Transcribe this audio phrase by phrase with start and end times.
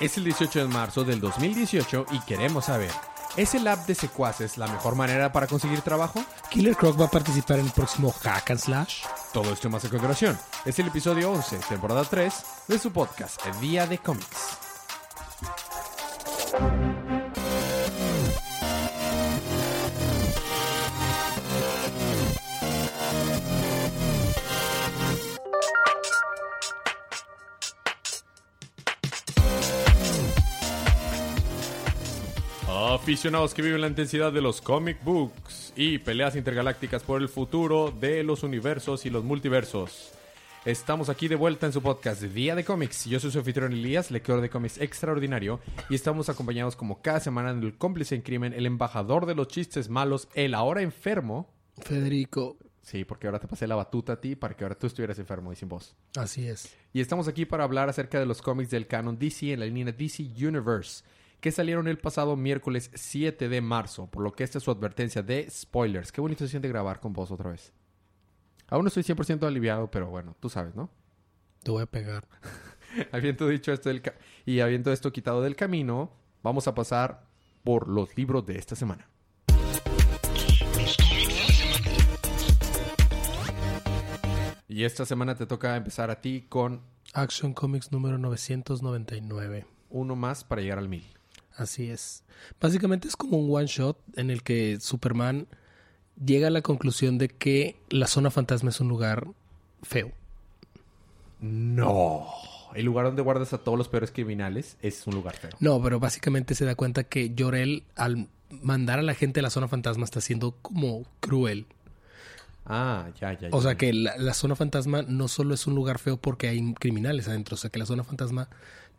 [0.00, 2.90] Es el 18 de marzo del 2018 y queremos saber,
[3.36, 6.24] ¿es el app de secuaces la mejor manera para conseguir trabajo?
[6.50, 9.04] Killer Croc va a participar en el próximo Hack and Slash.
[9.32, 10.36] Todo esto más a continuación.
[10.64, 12.34] Es el episodio 11, temporada 3,
[12.66, 14.63] de su podcast, Día de Cómics.
[33.04, 37.90] Aficionados que viven la intensidad de los comic books y peleas intergalácticas por el futuro
[37.90, 40.14] de los universos y los multiversos.
[40.64, 43.04] Estamos aquí de vuelta en su podcast Día de Cómics.
[43.04, 47.50] Yo soy su anfitrión Elías, lector de cómics extraordinario, y estamos acompañados como cada semana
[47.50, 51.52] en el cómplice en crimen, el embajador de los chistes malos, el ahora enfermo.
[51.82, 52.56] Federico.
[52.80, 55.52] Sí, porque ahora te pasé la batuta a ti para que ahora tú estuvieras enfermo
[55.52, 55.94] y sin voz.
[56.16, 56.74] Así es.
[56.94, 59.92] Y estamos aquí para hablar acerca de los cómics del canon DC en la línea
[59.92, 61.04] DC Universe,
[61.44, 65.22] que salieron el pasado miércoles 7 de marzo, por lo que esta es su advertencia
[65.22, 66.10] de spoilers.
[66.10, 67.74] Qué bonito se siente grabar con vos otra vez.
[68.68, 70.88] Aún no estoy 100% aliviado, pero bueno, tú sabes, ¿no?
[71.62, 72.26] Te voy a pegar.
[73.12, 74.00] habiendo dicho esto del
[74.46, 77.26] y habiendo esto quitado del camino, vamos a pasar
[77.62, 79.06] por los libros de esta semana.
[84.66, 86.80] Y esta semana te toca empezar a ti con
[87.12, 89.66] Action Comics número 999.
[89.90, 91.04] uno más para llegar al mil.
[91.56, 92.24] Así es.
[92.60, 95.46] Básicamente es como un one shot en el que Superman
[96.22, 99.28] llega a la conclusión de que la zona fantasma es un lugar
[99.82, 100.12] feo.
[101.40, 102.26] No.
[102.74, 105.50] El lugar donde guardas a todos los peores criminales es un lugar feo.
[105.60, 109.50] No, pero básicamente se da cuenta que Jorel al mandar a la gente a la
[109.50, 111.66] zona fantasma está siendo como cruel.
[112.66, 113.48] Ah, ya, ya.
[113.52, 113.62] O ya.
[113.62, 117.28] sea que la, la zona fantasma no solo es un lugar feo porque hay criminales
[117.28, 118.48] adentro, o sea que la zona fantasma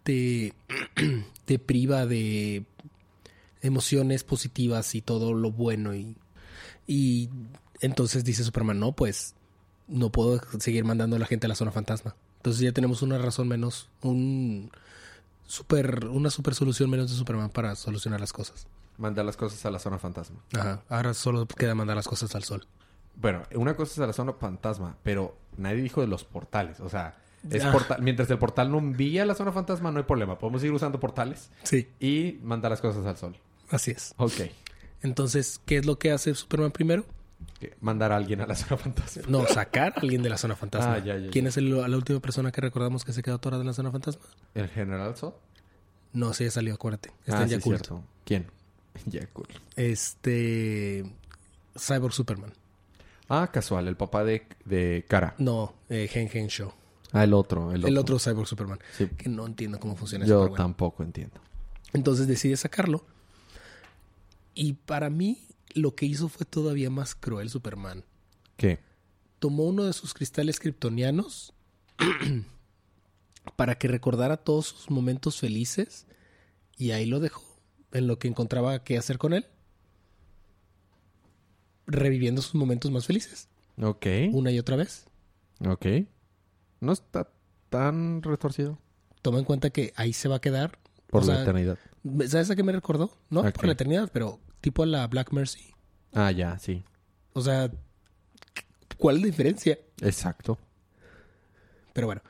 [0.06, 0.53] te,
[1.45, 2.64] te priva de
[3.61, 6.16] emociones positivas y todo lo bueno y,
[6.86, 7.30] y
[7.81, 9.33] entonces dice Superman, no, pues
[9.88, 12.16] no puedo seguir mandando a la gente a la zona fantasma.
[12.38, 14.71] Entonces ya tenemos una razón menos, un
[15.48, 18.67] super, una super solución menos de Superman para solucionar las cosas.
[18.98, 20.39] Mandar las cosas a la zona fantasma.
[20.54, 22.67] Ajá, ahora solo queda mandar las cosas al sol.
[23.16, 26.80] Bueno, una cosa es a la zona fantasma, pero nadie dijo de los portales.
[26.80, 27.17] O sea,
[27.50, 27.72] es Ah.
[27.72, 30.38] portal- mientras el portal no envía la zona fantasma, no hay problema.
[30.39, 33.38] Podemos seguir usando portales Sí, y mandar las cosas al sol.
[33.70, 34.14] así es.
[34.17, 34.33] Ok.
[35.02, 37.05] Entonces, ¿qué es lo que hace Superman primero?
[37.82, 39.23] Mandar a alguien a la zona fantasma.
[39.28, 40.94] No, sacar a alguien de la zona fantasma.
[40.95, 43.61] Ah, ya, ya, ¿Quién es el- la última persona que recordamos que se quedó atorada
[43.61, 44.23] en la zona fantasma?
[44.54, 45.34] ¿El general Zod?
[46.14, 47.10] No, sí, salió, acuérdate.
[47.26, 47.78] Está ah, en sí, Yakult.
[47.86, 48.04] cierto.
[48.23, 48.48] ¿Quién?
[49.05, 49.52] Yakult.
[49.76, 51.05] este.
[51.78, 52.54] Cyborg Superman.
[53.28, 55.34] Ah, casual, el papá de, de Cara.
[55.39, 56.72] No, eh, Gen Gen Show.
[57.15, 57.87] Ah, el otro, el otro.
[57.87, 58.80] El otro Cyborg Superman.
[58.98, 59.08] Sí.
[59.08, 60.26] Que no entiendo cómo funciona.
[60.26, 61.39] Yo tampoco entiendo.
[61.93, 63.05] Entonces decide sacarlo.
[64.53, 68.04] Y para mí, lo que hizo fue todavía más cruel Superman.
[68.58, 68.80] ¿Qué?
[69.39, 71.54] tomó uno de sus cristales kryptonianos
[73.55, 76.08] para que recordara todos sus momentos felices
[76.77, 77.43] y ahí lo dejó
[77.92, 79.45] en lo que encontraba que hacer con él
[81.86, 83.48] reviviendo sus momentos más felices
[83.80, 84.05] Ok.
[84.31, 85.05] una y otra vez
[85.65, 85.86] Ok.
[86.86, 87.30] No está
[87.70, 88.78] tan retorcido.
[89.22, 91.78] toma en cuenta que ahí se va a quedar Por O la sea, eternidad.
[92.28, 93.12] ¿sabes a qué me recordó?
[93.30, 95.73] no ¿A por la eternidad pero tipo a la Black Mercy
[96.14, 96.84] Ah, ya, sí.
[97.34, 97.70] o sea
[98.98, 99.78] ¿cuál es la diferencia?
[100.02, 100.58] Exacto.
[101.94, 102.22] Pero bueno,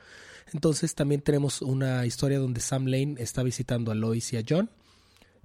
[0.52, 4.70] entonces también tenemos una historia donde Sam Lane está visitando a Lois y a John,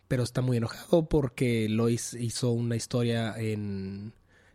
[0.07, 4.13] pero está muy enojado porque Lois hizo una historia en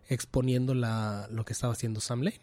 [0.08, 2.40] exponiendo la, lo que estaba haciendo Sam Lane.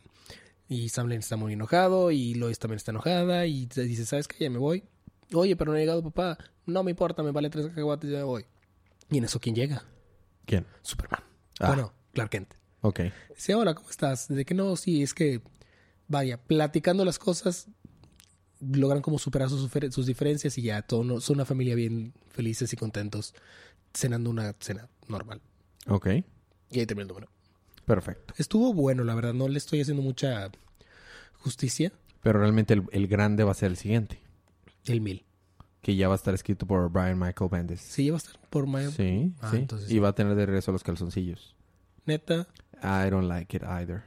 [0.74, 4.46] Y Sam Lane está muy enojado y Lois también está enojada y dice, ¿sabes qué?
[4.46, 4.84] Ya me voy.
[5.32, 6.38] Oye, pero no ha llegado papá.
[6.66, 8.46] No me importa, me vale tres cacahuates, ya me voy.
[9.12, 9.84] Y en eso, ¿quién llega?
[10.48, 10.66] ¿Quién?
[10.82, 11.22] Superman.
[11.60, 11.68] Ah.
[11.68, 12.54] Bueno, Clark Kent.
[12.82, 13.02] Ok.
[13.36, 14.28] Dice, hola, ¿cómo estás?
[14.30, 15.42] De que no, sí, es que,
[16.08, 17.68] vaya, platicando las cosas,
[18.60, 22.78] logran como superar sus, sus diferencias y ya todo son una familia bien felices y
[22.78, 23.36] contentos,
[23.94, 25.40] cenando una cena normal.
[25.86, 26.08] Ok.
[26.72, 27.30] Y ahí termina el número.
[27.86, 28.34] Perfecto.
[28.38, 30.50] Estuvo bueno, la verdad, no le estoy haciendo mucha
[31.44, 31.92] justicia.
[32.22, 34.20] Pero realmente el, el grande va a ser el siguiente.
[34.86, 35.26] El mil.
[35.82, 37.82] Que ya va a estar escrito por Brian Michael Bendis.
[37.82, 38.90] Sí, va a estar por Maya.
[38.92, 39.58] Sí, Ah, sí.
[39.58, 41.56] entonces y va a tener de regreso los calzoncillos.
[42.06, 42.48] Neta.
[42.82, 44.04] I don't like it either.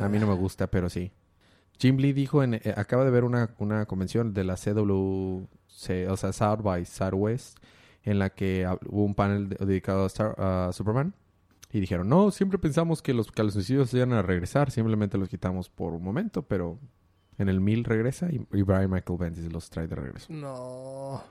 [0.00, 1.12] A mí no me gusta, pero sí.
[1.78, 6.16] Jim Lee dijo, en, eh, acaba de ver una, una convención de la CWC, o
[6.16, 7.58] sea, South by Southwest,
[8.02, 11.14] en la que hubo un panel de- dedicado a, Star- a Superman.
[11.70, 15.92] Y dijeron, no, siempre pensamos que los calzoncillos iban a regresar, simplemente los quitamos por
[15.92, 16.78] un momento, pero
[17.36, 20.32] en el 1000 regresa y, y Brian Michael Bendis los trae de regreso.
[20.32, 21.22] No.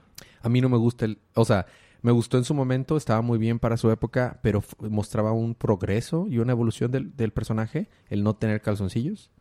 [0.41, 1.19] A mí no me gusta el...
[1.33, 1.65] O sea,
[2.01, 6.27] me gustó en su momento, estaba muy bien para su época, pero mostraba un progreso
[6.29, 9.31] y una evolución del, del personaje, el no tener calzoncillos.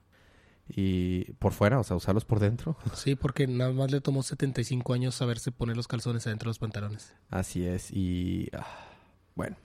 [0.69, 2.76] Y por fuera, o sea, usarlos por dentro.
[2.94, 6.58] Sí, porque nada más le tomó 75 años saberse poner los calzones adentro de los
[6.58, 7.14] pantalones.
[7.31, 8.66] Así es, y ah,
[9.34, 9.56] bueno.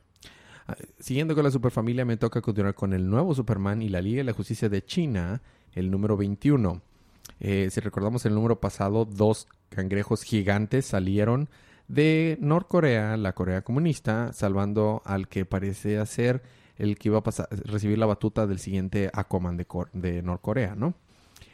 [1.00, 4.24] Siguiendo con la superfamilia, me toca continuar con el nuevo Superman y la Liga de
[4.26, 5.42] la Justicia de China,
[5.74, 6.82] el número 21.
[7.40, 11.50] Eh, si recordamos el número pasado, dos cangrejos gigantes salieron
[11.88, 16.42] de Norcorea, la Corea comunista, salvando al que parece ser
[16.78, 20.94] el que iba a pasar, recibir la batuta del siguiente Aquaman de, de Norcorea, ¿no?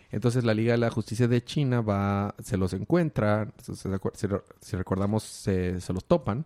[0.10, 3.88] Entonces la Liga de la Justicia de China va, se los encuentra, si,
[4.28, 6.46] re- si recordamos se los topan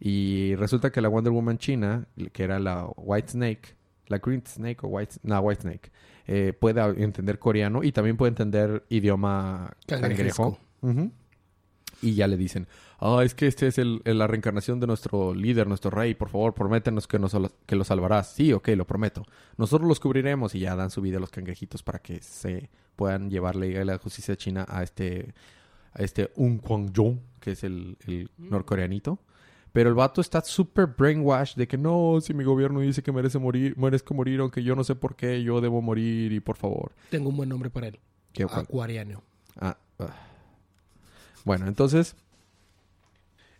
[0.00, 4.78] y resulta que la Wonder Woman china, que era la White Snake, la Green Snake
[4.82, 5.90] o White, no, White Snake,
[6.26, 10.58] eh, puede entender coreano y también puede entender idioma cangrejo.
[10.82, 11.10] Ujú.
[12.00, 12.68] Y ya le dicen,
[13.00, 16.28] ah, es que este es el, el- la reencarnación de nuestro líder, nuestro rey, por
[16.28, 17.36] favor, prométenos que, nos,
[17.66, 18.32] que lo salvarás.
[18.34, 19.24] Sí, ok, lo prometo.
[19.56, 23.30] Nosotros los cubriremos y ya dan su vida a los cangrejitos para que se puedan
[23.30, 25.34] llevar la Liga de la Justicia China a este,
[25.92, 29.18] a este Un Kwang Jong, que es el, el norcoreanito.
[29.78, 33.38] Pero el vato está súper brainwashed de que no, si mi gobierno dice que merece
[33.38, 36.90] morir, merezco morir, aunque yo no sé por qué, yo debo morir y por favor.
[37.10, 38.00] Tengo un buen nombre para él.
[38.32, 38.42] ¿Qué?
[38.42, 39.22] Acuariano.
[39.60, 40.16] Ah, ah.
[41.44, 42.16] Bueno, entonces,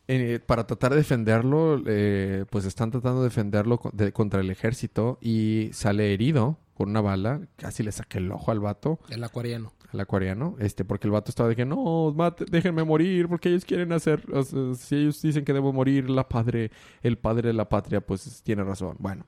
[0.08, 4.50] eh, para tratar de defenderlo, eh, pues están tratando de defenderlo co- de- contra el
[4.50, 7.40] ejército y sale herido con una bala.
[7.56, 9.72] Casi le saqué el ojo al vato, El acuariano.
[9.92, 13.64] al acuariano, este, porque el vato estaba de que no, mate- déjenme morir, porque ellos
[13.66, 16.70] quieren hacer, o sea, si ellos dicen que debo morir, la padre,
[17.02, 18.96] el padre de la patria, pues tiene razón.
[19.00, 19.26] Bueno,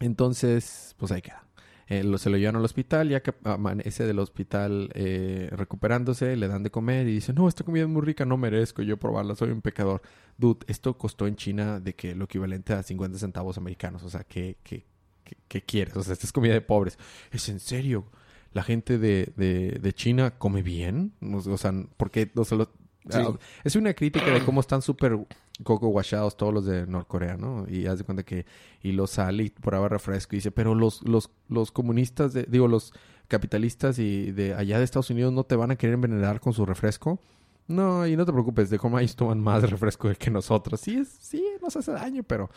[0.00, 1.44] entonces, pues ahí queda.
[1.90, 6.46] Eh, lo- se lo llevan al hospital, ya que amanece del hospital eh, recuperándose, le
[6.46, 9.34] dan de comer y dice, no, esta comida es muy rica, no merezco yo probarla,
[9.34, 10.02] soy un pecador.
[10.36, 14.22] Dude, esto costó en China de que lo equivalente a 50 centavos americanos, o sea,
[14.24, 14.84] ¿qué, qué,
[15.28, 15.96] qué, qué quieres?
[15.96, 16.98] O sea, esta es comida de pobres.
[17.30, 18.04] ¿Es en serio?
[18.52, 21.12] ¿La gente de, de, de China come bien?
[21.32, 22.30] O, sea, ¿por qué?
[22.34, 22.70] O sea, lo-
[23.10, 23.16] Sí.
[23.24, 23.32] ah,
[23.64, 25.18] es una crítica de cómo están súper
[25.64, 27.64] coco guachados todos los de Norcorea, ¿no?
[27.66, 28.44] Y haz de cuenta que
[28.82, 32.68] y lo sale y prueba refresco y dice, pero los, los, los comunistas, de, digo,
[32.68, 32.92] los
[33.28, 36.66] capitalistas y de allá de Estados Unidos no te van a querer envenenar con su
[36.66, 37.18] refresco.
[37.66, 40.80] No, y no te preocupes, de cómo ellos toman más refresco que nosotros.
[40.80, 42.50] Sí, es, sí, nos hace daño, pero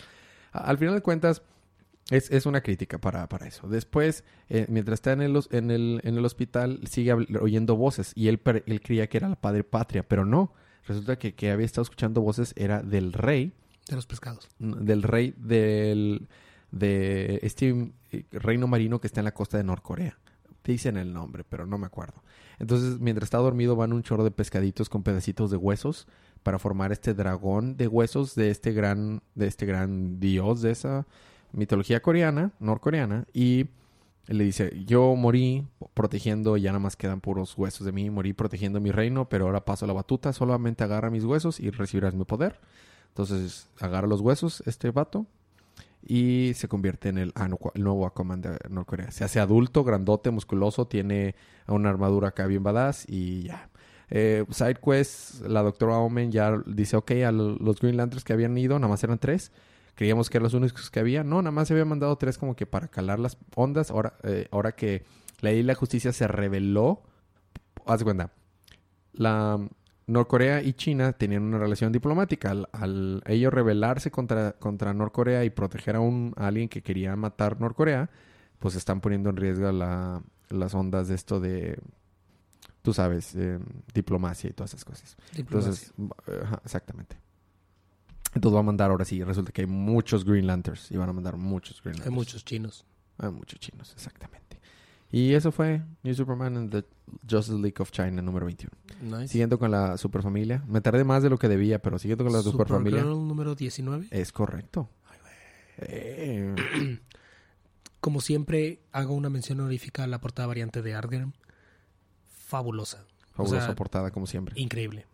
[0.52, 1.42] a- al final de cuentas
[2.12, 3.68] es, es una crítica para, para eso.
[3.68, 8.28] Después, eh, mientras está en el, en, el, en el hospital, sigue oyendo voces y
[8.28, 10.54] él, él creía que era la padre patria, pero no.
[10.86, 13.54] Resulta que, que había estado escuchando voces era del rey
[13.88, 14.50] De los pescados.
[14.60, 16.28] del rey del
[16.72, 20.20] de este eh, reino marino que está en la costa de Norcorea.
[20.64, 22.24] Te dicen el nombre, pero no me acuerdo.
[22.60, 26.08] Entonces, mientras está dormido, van un chorro de pescaditos con pedacitos de huesos
[26.44, 31.08] para formar este dragón de huesos de este gran, de este gran dios de esa
[31.54, 33.68] mitología coreana, norcoreana, y
[34.28, 38.80] le dice, yo morí protegiendo, ya nada más quedan puros huesos de mí, morí protegiendo
[38.80, 42.60] mi reino, pero ahora paso la batuta, solamente agarra mis huesos y recibirás mi poder.
[43.10, 45.26] Entonces agarra los huesos este vato
[46.06, 49.12] y se convierte en el, Anu- el nuevo Aquaman de Norcorea.
[49.12, 51.36] Se hace adulto, grandote, musculoso, tiene
[51.68, 53.70] una armadura acá bien badass y ya.
[54.10, 58.34] Eh, side quest, la doctora Omen ya dice, ok, a lo- los Green Lanterns que
[58.34, 59.52] habían ido, nada más eran tres.
[59.96, 61.24] Creíamos que eran los únicos que había.
[61.24, 63.92] No, nada más se habían mandado tres como que para calar las ondas.
[63.92, 65.04] Ahora, eh, ahora que
[65.42, 67.04] la ley y la justicia se reveló,
[67.86, 68.32] haz de cuenta,
[69.14, 69.60] la
[70.08, 72.52] Norcorea y China tenían una relación diplomática.
[72.52, 77.16] Al, al ellos rebelarse contra, contra Norcorea y proteger a, un, a alguien que quería
[77.16, 78.10] matar Norcorea,
[78.60, 81.80] pues están poniendo en riesgo la- las ondas de esto de,
[82.82, 83.58] tú sabes, eh,
[83.94, 85.16] diplomacia y todas esas cosas.
[85.36, 85.92] Diplomacia.
[85.98, 87.16] Entonces, ajá, exactamente.
[88.34, 91.14] Entonces va a mandar ahora sí, resulta que hay muchos Green Lanterns y van a
[91.14, 92.16] mandar muchos Green Hay Lanterns.
[92.16, 92.86] muchos chinos.
[93.18, 94.60] Hay muchos chinos, exactamente.
[95.12, 96.86] Y eso fue New Superman and the
[97.30, 98.72] Justice League of China número 21.
[99.02, 99.28] Nice.
[99.34, 100.64] Siguiendo con la superfamilia.
[100.68, 103.02] Me tardé más de lo que debía, pero siguiendo con la superfamilia.
[103.02, 104.08] Supergirl número 19.
[104.12, 104.90] Es correcto.
[105.78, 106.56] Eh,
[108.00, 111.34] Como siempre, hago una mención honorífica a la portada variante de Argern.
[112.30, 113.06] Fabulosa.
[113.32, 114.60] fabulosa O sea, portada, como siempre.
[114.60, 115.06] Increíble.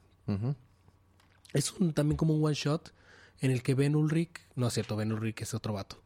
[1.53, 2.93] Es un, también como un one shot
[3.39, 6.01] en el que Ben Ulrich, no es cierto, Ben Ulrich es otro vato.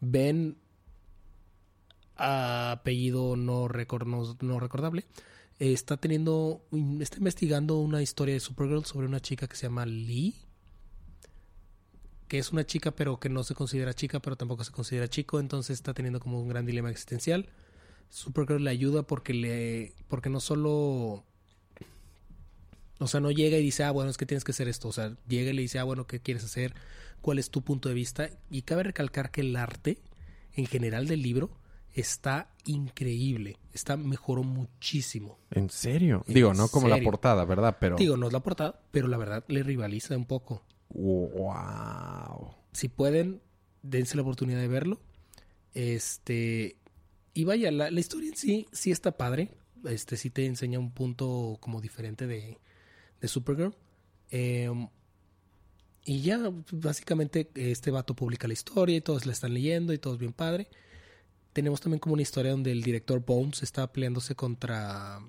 [0.00, 0.56] Ben,
[2.16, 5.04] apellido no, no, no recordable,
[5.58, 6.64] está teniendo,
[7.00, 10.34] está investigando una historia de Supergirl sobre una chica que se llama Lee,
[12.28, 15.40] que es una chica pero que no se considera chica pero tampoco se considera chico,
[15.40, 17.48] entonces está teniendo como un gran dilema existencial.
[18.10, 21.24] Supergirl le ayuda porque le, porque no solo
[22.98, 24.88] O sea, no llega y dice, ah, bueno, es que tienes que hacer esto.
[24.88, 26.74] O sea, llega y le dice, ah, bueno, ¿qué quieres hacer?
[27.20, 28.30] ¿Cuál es tu punto de vista?
[28.50, 29.98] Y cabe recalcar que el arte,
[30.54, 31.50] en general del libro,
[31.92, 33.56] está increíble.
[33.72, 35.38] Está, mejoró muchísimo.
[35.50, 36.24] ¿En serio?
[36.28, 37.76] ¿En Digo, no como la portada, ¿verdad?
[37.80, 37.96] Pero...
[37.96, 40.62] Digo, no es la portada, pero la verdad le rivaliza un poco.
[40.90, 42.54] Wow.
[42.72, 43.40] Si pueden,
[43.82, 45.00] dense la oportunidad de verlo.
[45.72, 46.76] Este.
[47.32, 49.50] Y vaya, la, la historia en sí, sí está padre.
[49.84, 52.58] Este sí te enseña un punto como diferente de,
[53.24, 53.74] de Supergirl.
[54.30, 54.88] Em,
[56.04, 56.38] y ya,
[56.72, 60.32] básicamente, este vato publica la historia y todos la están leyendo y todo es bien
[60.34, 60.68] padre.
[61.54, 65.20] Tenemos también como una historia donde el director Bones está peleándose contra.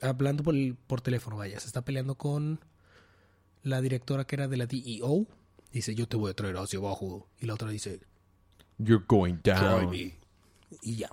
[0.00, 1.60] Hablando por, el- por teléfono, vaya.
[1.60, 2.58] Se está peleando con
[3.62, 5.26] la directora que era de la DEO.
[5.72, 7.28] Dice, yo te voy a traer hacia abajo.
[7.40, 8.00] Y la otra dice,
[8.78, 9.90] You're going "Try down.
[9.90, 10.18] me".
[10.82, 11.10] Y ya.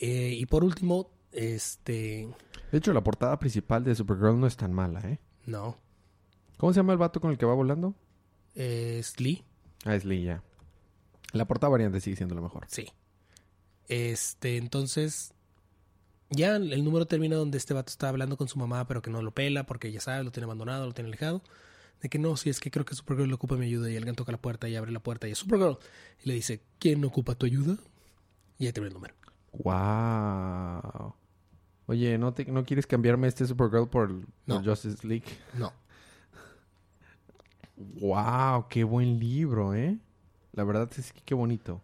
[0.00, 2.28] Eh, y por último, este...
[2.72, 5.18] De hecho, la portada principal de Supergirl no es tan mala, ¿eh?
[5.50, 5.76] No.
[6.58, 7.94] ¿Cómo se llama el vato con el que va volando?
[8.54, 9.42] Es Lee.
[9.84, 10.44] Ah, es Lee, ya.
[11.32, 12.66] La portada variante sigue siendo lo mejor.
[12.68, 12.86] Sí.
[13.88, 15.34] Este, entonces...
[16.32, 19.20] Ya el número termina donde este vato está hablando con su mamá, pero que no
[19.20, 21.42] lo pela porque ya sabe, lo tiene abandonado, lo tiene alejado.
[22.00, 23.90] De que no, si es que creo que Supergirl le ocupa mi ayuda.
[23.90, 25.78] Y alguien toca la puerta y abre la puerta y es Supergirl.
[26.22, 27.76] Y le dice, ¿quién ocupa tu ayuda?
[28.58, 29.14] Y ahí termina el número.
[29.54, 31.14] Wow.
[31.90, 34.14] Oye, ¿no, te- ¿no quieres cambiarme este Supergirl por.
[34.46, 35.24] Justice League?
[35.58, 35.72] No.
[37.76, 39.98] Wow, qué buen libro, ¿eh?
[40.52, 41.82] La verdad es que qué bonito.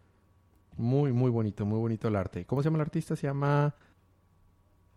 [0.77, 2.45] Muy, muy bonito, muy bonito el arte.
[2.47, 3.17] ¿Cómo se llama el artista?
[3.17, 3.75] Se llama...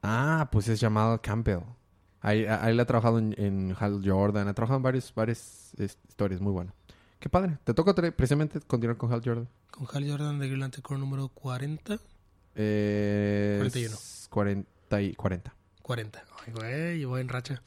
[0.04, 1.62] Ah, pues es llamado Campbell.
[2.22, 6.40] Ahí, ahí él ha trabajado en, en Hal Jordan, ha trabajado en varias, varias historias,
[6.40, 6.72] muy bueno.
[7.18, 7.58] Qué padre.
[7.64, 9.48] Te toca precisamente continuar con Hal Jordan.
[9.72, 12.00] Con Hal Jordan de Green Lantern número 40.
[12.54, 13.98] Eh, 41.
[14.30, 15.54] 40 y 40.
[15.84, 16.24] 40.
[16.46, 17.62] Ay, güey, voy en racha.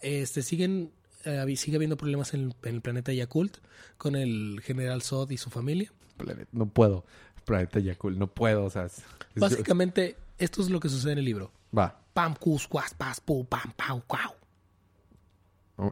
[0.00, 0.92] Este, siguen,
[1.24, 3.56] eh, sigue habiendo problemas en, en el planeta Yakult
[3.98, 5.92] con el general Zod y su familia.
[6.16, 7.04] Planet- No puedo.
[7.44, 8.84] Planeta Yakul, no puedo, o sea...
[8.86, 9.02] es-
[9.36, 11.52] Básicamente, esto es lo que sucede en el libro.
[11.76, 14.32] Va, Pam, cus, cuas, pas, pu, pam, pau, cuau.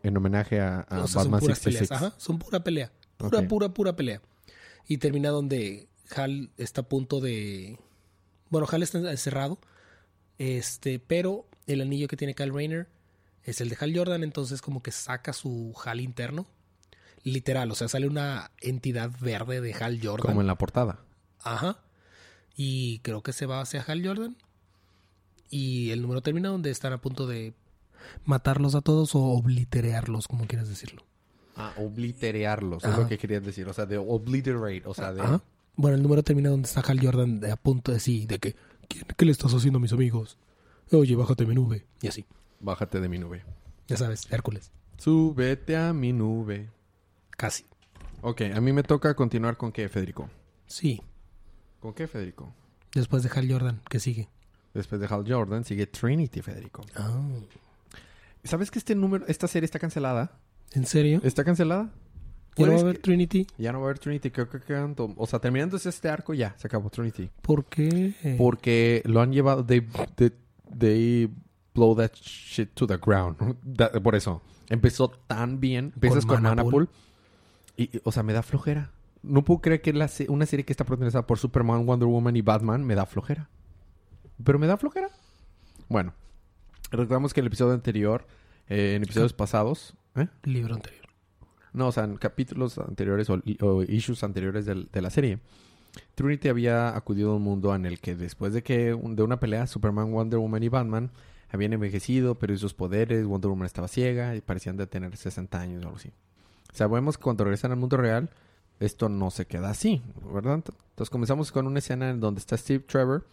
[0.03, 1.89] en homenaje a, a O sea, son Batman puras 66.
[1.89, 2.03] peleas.
[2.03, 2.91] Ajá, son pura pelea.
[3.19, 4.21] Pura, pura, pura pelea.
[4.89, 7.79] Y termina donde Hal está a punto de.
[8.51, 9.59] Bueno, Hal está encerrado.
[10.39, 12.89] Este, pero el anillo que tiene Kyle Rayner
[13.45, 16.47] es el de Hal Jordan, entonces como que saca su Hal interno.
[17.23, 20.27] Literal, o sea, sale una entidad verde de Hal Jordan.
[20.27, 20.99] Como en la portada.
[21.43, 21.79] Ajá.
[22.57, 24.37] Y creo que se va hacia Hal Jordan.
[25.51, 27.55] Y el número termina donde están a punto de
[28.25, 31.05] matarlos a todos o obliterearlos, como quieras decirlo.
[31.57, 33.69] Ah, obliterearlos, es lo que querías decir.
[33.69, 35.21] O sea, de obliterate, o sea, de...
[35.23, 35.41] Ajá.
[35.77, 38.53] Bueno, el número termina donde está Hal Jordan de- a punto de sí, de que
[38.53, 40.39] ¿quién- ¿qué le estás haciendo a mis amigos?
[40.93, 41.87] Oye, bájate mi nube.
[42.03, 42.25] Y así,
[42.61, 43.43] Bájate de mi nube.
[43.89, 44.71] ya sabes, Hércules.
[44.99, 46.71] Súbete a mi nube.
[47.31, 47.65] Casi.
[48.23, 50.31] Ok, a mí me toca continuar con qué, Federico.
[50.67, 51.03] Sí,
[51.81, 52.55] ¿Con qué, Federico?
[52.95, 54.29] después de Hal Jordan, ¿qué sigue?
[54.73, 56.83] Después de Hal Jordan sigue Trinity, Federico.
[56.97, 57.21] Ah,
[58.45, 60.39] ¿Sabes que este número, esta serie está cancelada?
[60.73, 61.21] ¿En serio?
[61.25, 61.91] ¿Está cancelada?
[62.57, 63.47] ¿Ya no va a haber Trinity?
[63.59, 66.55] Ya no va a haber Trinity, creo que quedan O sea, terminándose este arco, ya,
[66.57, 67.31] se acabó Trinity.
[67.43, 68.37] ¿Por qué?
[68.39, 69.65] Porque lo han llevado.
[69.65, 69.81] They,
[70.15, 70.33] they,
[70.79, 71.31] they
[71.75, 73.37] blow that shit to the ground.
[74.03, 74.43] por eso.
[74.69, 75.93] Empezó tan bien.
[75.95, 76.73] Empiezas Con con, Manapool.
[76.73, 76.89] Manapool.
[77.77, 78.91] Y, o sea, me da flojera.
[79.23, 82.43] No puedo creer que la una serie que está protagonizada por Superman, Wonder Woman y
[82.43, 83.49] Batman me da flojera.
[84.43, 85.09] Pero me da flojera.
[85.89, 86.13] Bueno,
[86.91, 88.27] recordamos que en el episodio anterior,
[88.69, 90.29] eh, en episodios pasados, ¿eh?
[90.45, 91.04] Libro anterior.
[91.75, 95.41] No, o sea, en capítulos anteriores o, issues anteriores de la serie,
[96.15, 99.67] Trinity había acudido a un mundo en el que después de que de una pelea,
[99.67, 101.11] Superman, Wonder Woman y Batman
[101.51, 105.83] habían envejecido, pero sus poderes, Wonder Woman estaba ciega y parecían de tener 60 años
[105.83, 106.13] o algo así.
[106.73, 108.31] Sabemos que cuando regresan al mundo real,
[108.81, 110.03] esto no se queda así,
[110.33, 110.55] ¿verdad?
[110.55, 113.27] Entonces comenzamos con una escena en donde está Steve Trevor,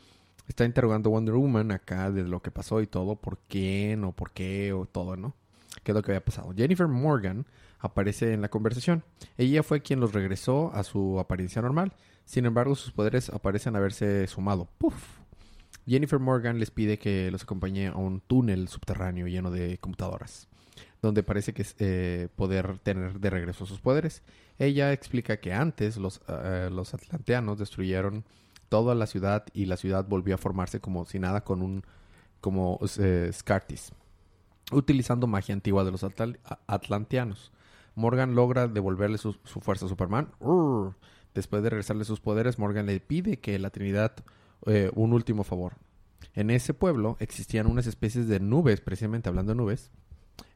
[0.47, 4.11] está interrogando a Wonder Woman acá de lo que pasó y todo, por quién o
[4.11, 5.33] por qué o todo, ¿no?
[5.83, 6.53] ¿Qué es lo que había pasado?
[6.55, 7.45] Jennifer Morgan
[7.81, 9.03] aparece en la conversación.
[9.37, 11.93] Ella fue quien los regresó a su apariencia normal.
[12.25, 14.69] Sin embargo, sus poderes aparecen haberse sumado.
[14.77, 15.21] ¡Puf!
[15.87, 20.47] Jennifer Morgan les pide que los acompañe a un túnel subterráneo lleno de computadoras,
[21.01, 24.21] donde parece que eh, poder tener de regreso sus poderes.
[24.59, 28.23] Ella explica que antes los, eh, los atlanteanos destruyeron
[28.69, 31.83] toda la ciudad y la ciudad volvió a formarse como si nada con un
[32.39, 33.91] como eh, Scartis,
[34.71, 36.03] utilizando magia antigua de los
[36.67, 37.51] atlanteanos.
[37.95, 40.29] Morgan logra devolverle su, fuerza a Superman.
[41.33, 44.13] Después de regresarle sus poderes, Morgan le pide que la Trinidad
[44.65, 45.73] eh, un último favor.
[46.33, 49.91] En ese pueblo existían unas especies de nubes, precisamente hablando de nubes,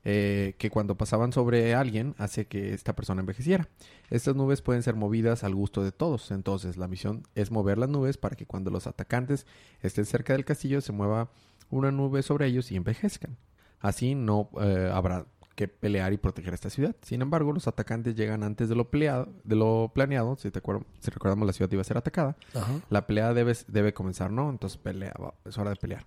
[0.04, 3.68] eh, que cuando pasaban sobre alguien hace que esta persona envejeciera.
[4.10, 7.90] Estas nubes pueden ser movidas al gusto de todos, entonces la misión es mover las
[7.90, 9.48] nubes para que cuando los atacantes
[9.82, 11.32] estén cerca del castillo se mueva
[11.70, 13.38] una nube sobre ellos y envejezcan.
[13.80, 15.26] Así no eh, habrá
[15.56, 16.96] que pelear y proteger esta ciudad.
[17.02, 20.36] Sin embargo, los atacantes llegan antes de lo, peleado, de lo planeado.
[20.36, 22.36] Si, te acuerdo, si recordamos, la ciudad iba a ser atacada.
[22.54, 22.80] Ajá.
[22.90, 24.50] La pelea debe, debe comenzar, ¿no?
[24.50, 25.14] Entonces pelea,
[25.46, 26.06] es hora de pelear.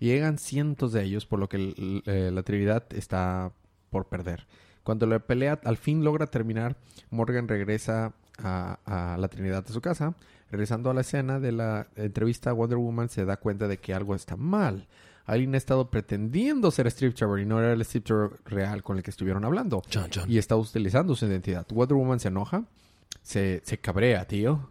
[0.00, 3.52] Llegan cientos de ellos, por lo que el- eh, la Trinidad está
[3.90, 4.46] por perder.
[4.82, 6.76] Cuando la pelea al fin logra terminar,
[7.10, 10.14] Morgan regresa a, a la Trinidad a su casa.
[10.50, 14.16] Regresando a la escena de la entrevista, Wonder Woman se da cuenta de que algo
[14.16, 14.88] está mal.
[15.30, 18.96] Alguien ha estado pretendiendo ser Strip Trevor y no era el Strip Trevor real con
[18.96, 19.82] el que estuvieron hablando.
[19.88, 20.30] Chan, chan.
[20.30, 21.66] Y está utilizando su identidad.
[21.70, 22.64] Wonder Woman se enoja,
[23.22, 24.70] se, se cabrea, tío.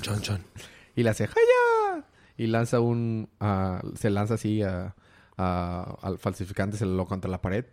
[0.00, 0.42] Chan, chan.
[0.96, 2.04] Y le hace ¡Jaya!
[2.36, 3.28] Y lanza un.
[3.38, 4.94] ah, se lanza así a-
[5.36, 7.64] a- al falsificante, se lo contra la pared.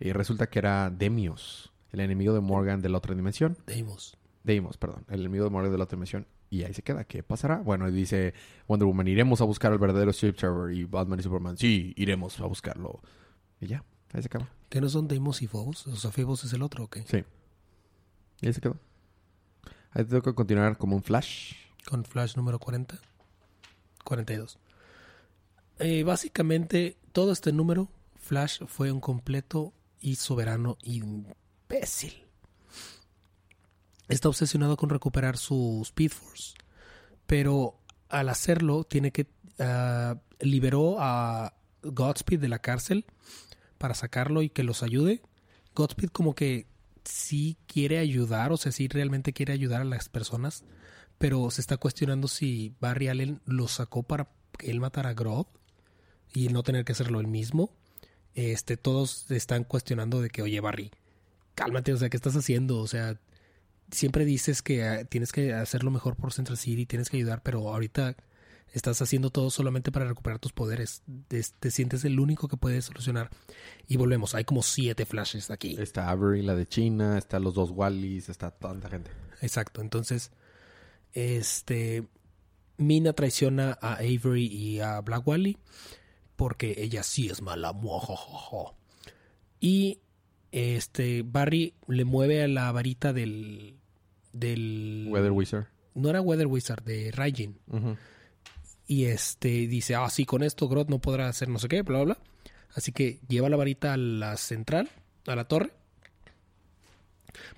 [0.00, 3.56] Y resulta que era Demios, el enemigo de Morgan de la otra dimensión.
[3.66, 4.16] Deimos.
[4.42, 6.26] Deimos, perdón, el enemigo de Morgan de la otra dimensión.
[6.50, 7.04] Y ahí se queda.
[7.04, 7.58] ¿Qué pasará?
[7.58, 8.34] Bueno, dice
[8.66, 10.72] Wonder Woman: Iremos a buscar al verdadero Strip Trevor.
[10.72, 13.00] Y Batman y Superman: Sí, iremos a buscarlo.
[13.60, 14.48] Y ya, ahí se acaba.
[14.68, 15.86] ¿Qué no son Deimos y Phobos?
[15.86, 16.98] O sea, Phobos es el otro, ¿ok?
[17.06, 17.24] Sí.
[18.40, 18.76] Y ahí se quedó.
[19.92, 21.54] Ahí tengo que continuar como un flash.
[21.88, 22.98] Con Flash número 40.
[24.04, 24.58] 42.
[25.78, 32.29] Eh, básicamente, todo este número, Flash fue un completo y soberano imbécil.
[34.10, 36.54] Está obsesionado con recuperar su Speed Force.
[37.26, 39.26] Pero al hacerlo, tiene que.
[39.58, 43.04] ah, liberó a Godspeed de la cárcel
[43.78, 45.22] para sacarlo y que los ayude.
[45.74, 46.66] Godspeed, como que
[47.04, 50.64] sí quiere ayudar, o sea, sí realmente quiere ayudar a las personas
[51.20, 55.48] pero se está cuestionando si Barry Allen lo sacó para que él matara a Grodd
[56.32, 57.76] y no tener que hacerlo él mismo.
[58.32, 60.90] Este, todos están cuestionando de que, oye, Barry,
[61.54, 62.78] cálmate, o sea, ¿qué estás haciendo?
[62.78, 63.20] O sea,
[63.92, 67.68] siempre dices que ah, tienes que hacerlo mejor por Central City, tienes que ayudar, pero
[67.68, 68.16] ahorita
[68.72, 71.02] estás haciendo todo solamente para recuperar tus poderes.
[71.28, 73.30] Te, te sientes el único que puede solucionar.
[73.86, 75.76] Y volvemos, hay como siete flashes aquí.
[75.78, 79.10] Está Avery, la de China, está los dos Wallys, está tanta gente.
[79.40, 79.80] Exacto.
[79.80, 80.30] Entonces,
[81.12, 82.06] este
[82.76, 85.58] Mina traiciona a Avery y a Black Wally
[86.36, 87.74] porque ella sí es mala.
[89.60, 90.00] Y
[90.52, 93.79] este Barry le mueve a la varita del
[94.32, 95.66] del Weather Wizard.
[95.94, 97.58] no era Weather Wizard de Raijin
[98.86, 102.02] y este dice, "Ah, sí, con esto Grodd no podrá hacer no sé qué, bla
[102.02, 102.18] bla." bla.
[102.74, 104.88] Así que lleva la varita a la central,
[105.26, 105.72] a la torre.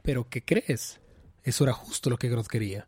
[0.03, 1.01] Pero ¿qué crees?
[1.43, 2.87] Eso era justo lo que Grodd quería.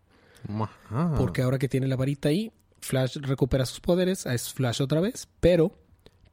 [0.49, 1.15] Ajá.
[1.17, 5.27] Porque ahora que tiene la varita ahí, Flash recupera sus poderes, es Flash otra vez,
[5.41, 5.73] pero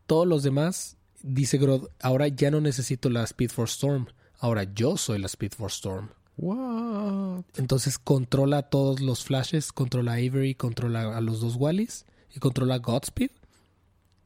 [0.05, 4.07] todos los demás, dice Grodd, ahora ya no necesito la Speed Force Storm,
[4.39, 6.09] ahora yo soy la Speed Force Storm.
[6.37, 7.43] What?
[7.57, 12.75] Entonces controla todos los Flashes, controla a Avery, controla a los dos Wallys y controla
[12.75, 13.31] a Godspeed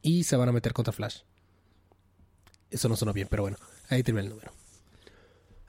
[0.02, 1.20] y se van a meter contra Flash.
[2.70, 3.56] Eso no sonó bien, pero bueno,
[3.90, 4.52] ahí termina el número.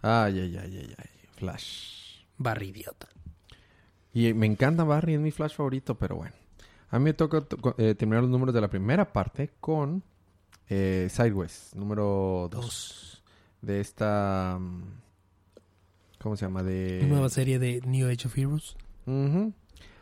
[0.01, 1.09] Ay, ay, ay, ay, ay.
[1.35, 2.21] Flash.
[2.37, 3.07] Barry idiota.
[4.13, 6.35] Y me encanta Barry, es mi Flash favorito, pero bueno.
[6.89, 10.03] A mí me toca to- eh, terminar los números de la primera parte con
[10.69, 12.61] eh, Sideways, número 2.
[12.65, 13.23] Dos.
[13.61, 14.57] De esta...
[14.59, 14.83] mm,
[16.19, 16.63] ¿Cómo se llama?
[16.63, 16.99] De...
[17.03, 18.75] Una nueva serie de New Age of Heroes.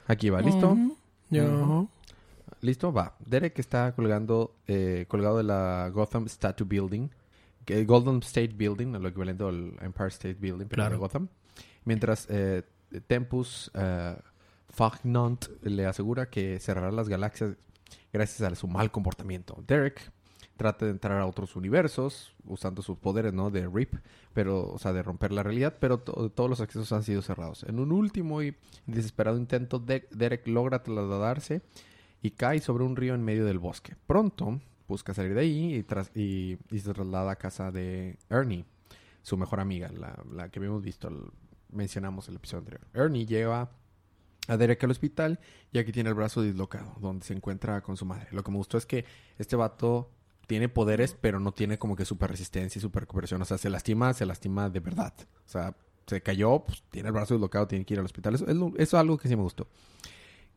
[0.08, 0.78] Aquí va, ¿listo?
[2.62, 2.92] ¿Listo?
[2.94, 3.16] Va.
[3.26, 7.10] Derek está colgando, eh, colgado de la Gotham Statue Building.
[7.66, 10.92] Que Golden State Building, lo equivalente al Empire State Building, pero Claro.
[10.92, 11.28] de Gotham.
[11.84, 12.64] Mientras eh,
[13.08, 14.16] Tempus eh,
[14.70, 17.56] Fagnant le asegura que cerrará las galaxias
[18.14, 19.64] gracias a su mal comportamiento.
[19.68, 20.12] Derek
[20.58, 23.52] trata de entrar a otros universos usando sus poderes, ¿no?
[23.52, 23.96] De RIP,
[24.34, 27.64] pero, o sea, de romper la realidad, pero to- todos los accesos han sido cerrados.
[27.64, 31.62] En un último y desesperado intento, De- Derek logra trasladarse
[32.22, 33.96] y cae sobre un río en medio del bosque.
[34.08, 38.66] Pronto busca salir de ahí y, se traslada a casa de Ernie,
[39.24, 41.32] su mejor amiga, la, la que habíamos visto, el-
[41.72, 42.88] mencionamos el episodio anterior.
[42.94, 43.72] Ernie lleva
[44.48, 45.40] a Derek al hospital
[45.74, 48.28] y aquí tiene el brazo dislocado, donde se encuentra con su madre.
[48.32, 49.04] Lo que me gustó es que
[49.40, 50.12] este vato
[50.48, 53.42] tiene poderes, pero no tiene como que super resistencia y super recuperación.
[53.42, 55.14] O sea, se lastima, se lastima de verdad.
[55.46, 55.76] O sea,
[56.08, 58.36] se cayó, pues tiene el brazo dislocado, tiene que ir al hospital.
[58.36, 59.68] Eso, es lo- eso es algo que sí me gustó.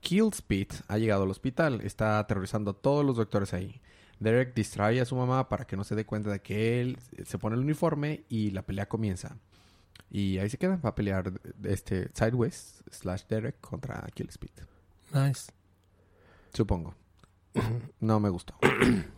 [0.00, 3.80] Killspeed ha llegado al hospital, está aterrorizando a todos los doctores ahí.
[4.20, 7.38] Derek distrae a su mamá para que no se dé cuenta de que él se
[7.38, 9.36] pone el uniforme y la pelea comienza.
[10.10, 11.32] Y ahí se queda, va a pelear
[11.64, 14.50] este Sideways slash Derek contra Killspeed.
[15.14, 15.50] Nice.
[16.52, 16.94] Supongo.
[18.00, 18.54] No me gustó.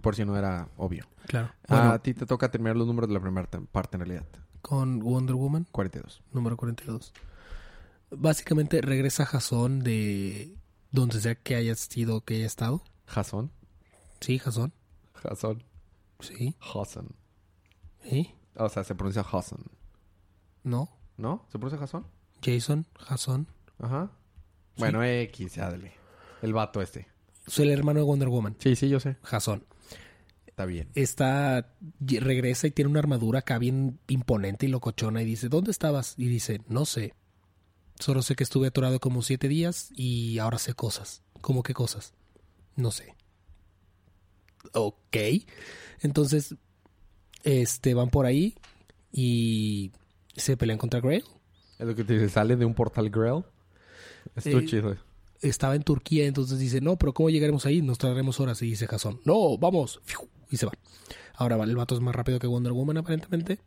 [0.00, 1.06] por si no era obvio.
[1.26, 1.50] Claro.
[1.68, 4.26] Bueno, a ti te toca terminar los números de la primera parte en realidad.
[4.62, 6.22] con Wonder Woman, 42.
[6.32, 7.12] número 42.
[8.10, 10.56] Básicamente regresa Jason de
[10.90, 12.82] donde sea que haya sido, que haya estado.
[13.06, 13.50] Jason.
[14.20, 14.72] Sí, Jason.
[15.14, 15.62] Jason.
[16.20, 16.54] Sí.
[16.60, 17.08] Jason.
[18.04, 18.34] ¿Sí?
[18.54, 19.64] O sea, se pronuncia Jason.
[20.62, 20.88] No.
[21.16, 21.44] ¿No?
[21.50, 22.06] ¿Se pronuncia Jason?
[22.42, 23.46] Jason, Jason.
[23.80, 24.10] Ajá.
[24.76, 25.92] Bueno, X, ya dale.
[26.42, 27.08] El vato este.
[27.46, 28.56] Soy el hermano de Wonder Woman.
[28.58, 29.16] Sí, sí, yo sé.
[29.22, 29.64] Jason.
[30.54, 30.88] Está bien.
[30.94, 36.14] Está, regresa y tiene una armadura acá bien imponente y locochona y dice, ¿dónde estabas?
[36.16, 37.12] Y dice, no sé.
[37.98, 41.22] Solo sé que estuve atorado como siete días y ahora sé cosas.
[41.40, 42.14] ¿Cómo qué cosas?
[42.76, 43.16] No sé.
[44.74, 45.16] Ok.
[46.02, 46.54] Entonces,
[47.42, 48.54] este, van por ahí
[49.10, 49.90] y
[50.36, 51.24] se pelean contra Grail.
[51.80, 53.42] Es lo que te dice, sale de un portal Grail.
[54.36, 54.96] Estuvo Eh, chido.
[55.40, 57.82] Estaba en Turquía, entonces dice, no, pero ¿cómo llegaremos ahí?
[57.82, 58.62] Nos tardaremos horas.
[58.62, 60.00] Y dice Jason, no, vamos.
[60.04, 60.20] Fiu,
[60.54, 60.72] Y se va.
[61.34, 63.58] Ahora el vato es más rápido que Wonder Woman, aparentemente.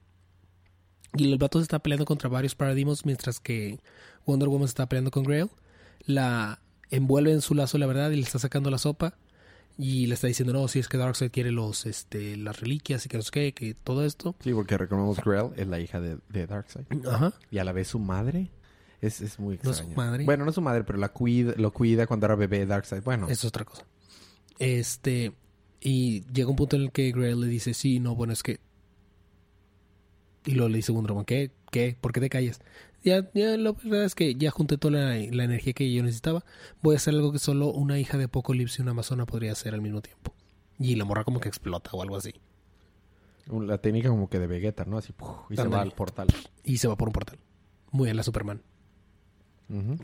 [1.18, 3.82] Y el vato se está peleando contra varios paradigmas, mientras que
[4.26, 5.50] Wonder Woman se está peleando con Grail.
[6.06, 9.16] La envuelve en su lazo, la verdad, y le está sacando la sopa.
[9.78, 13.10] Y le está diciendo, no, si es que Darkseid quiere los, este, las reliquias y
[13.10, 14.38] que no sé qué, que todo esto.
[14.40, 16.86] Sí, porque recordemos Grail es la hija de, de Darkseid.
[17.06, 17.34] Ajá.
[17.52, 18.50] Y a la vez su madre
[19.02, 20.24] es, es muy ¿No es su madre?
[20.24, 23.04] Bueno, no es su madre, pero la cuida, lo cuida cuando era bebé Darkseid.
[23.04, 23.86] Bueno, Es otra cosa.
[24.58, 25.34] Este.
[25.88, 28.60] Y llega un punto en el que Grail le dice, sí, no, bueno, es que.
[30.46, 31.52] Y luego le dice Wonder Woman, ¿qué?
[31.72, 31.96] ¿Qué?
[32.02, 32.60] ¿Por qué te callas?
[33.06, 36.44] Ya, ya, la verdad es que ya junté toda la, la energía que yo necesitaba.
[36.82, 39.74] Voy a hacer algo que solo una hija de Apocalypse y una amazona podría hacer
[39.74, 40.34] al mismo tiempo.
[40.78, 42.34] Y la morra como que explota o algo así.
[43.50, 44.98] la técnica como que de Vegeta, ¿no?
[44.98, 45.30] Así, ¡puf!
[45.50, 46.28] y se va al portal.
[46.66, 47.40] Y se va por un portal.
[47.92, 48.62] Muy a la Superman.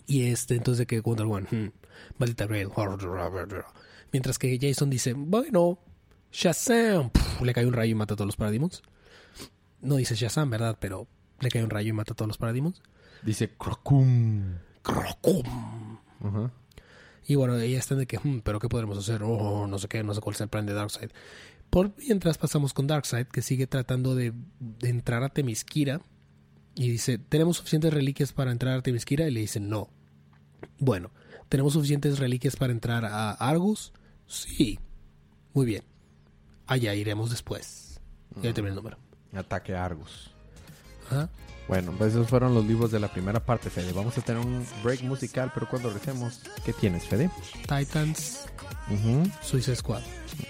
[0.08, 1.72] Y este, entonces que Wonder Woman, hmm,
[2.19, 2.69] maldita Grail.
[4.13, 5.80] Mientras que Jason dice, bueno,
[6.32, 7.10] Shazam.
[7.10, 8.84] Puf, le cae un rayo y mata a todos los Parademons.
[9.82, 10.78] No dice Shazam, ¿verdad?
[10.80, 11.08] Pero
[11.39, 12.82] le cae un rayo y mata a todos los Parademons.
[13.23, 14.60] Dice Krokum.
[14.84, 15.97] Crocum.
[16.21, 16.52] Ajá.
[17.26, 19.23] Y bueno, ella está de que, hmm, pero ¿qué podremos hacer?
[19.23, 21.10] Oh, no sé qué, no sé cuál es el plan de Darkseid.
[21.71, 26.02] Por mientras pasamos con Darkseid, que sigue tratando de, de entrar a Temisquira.
[26.76, 29.28] Y dice, ¿tenemos suficientes reliquias para entrar a Temisquira?
[29.28, 29.89] Y le dicen, no.
[30.78, 31.12] Bueno,
[31.49, 33.91] ¿tenemos suficientes reliquias para entrar a Argus?
[34.34, 34.80] Sí.
[35.54, 35.84] Muy bien.
[36.67, 38.00] Allá iremos después.
[38.41, 38.98] Y ahí termina el número.
[39.36, 40.32] Ataque a Argus.
[41.08, 41.30] Ajá.
[41.67, 43.93] Bueno, pues esos fueron los libros de la primera parte, Fede.
[43.93, 47.30] Vamos a tener un break musical, pero cuando regresemos, ¿qué tienes, Fede?
[47.67, 48.46] Titans,
[49.41, 50.02] Suicide Squad.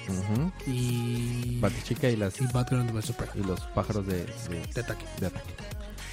[0.10, 0.52] ujú.
[0.66, 1.60] Y...
[1.60, 3.30] Batichica y, las, Y Batgirl and the Best Super.
[3.36, 5.06] y los pájaros de, de, De ataque.
[5.20, 5.54] de ataque.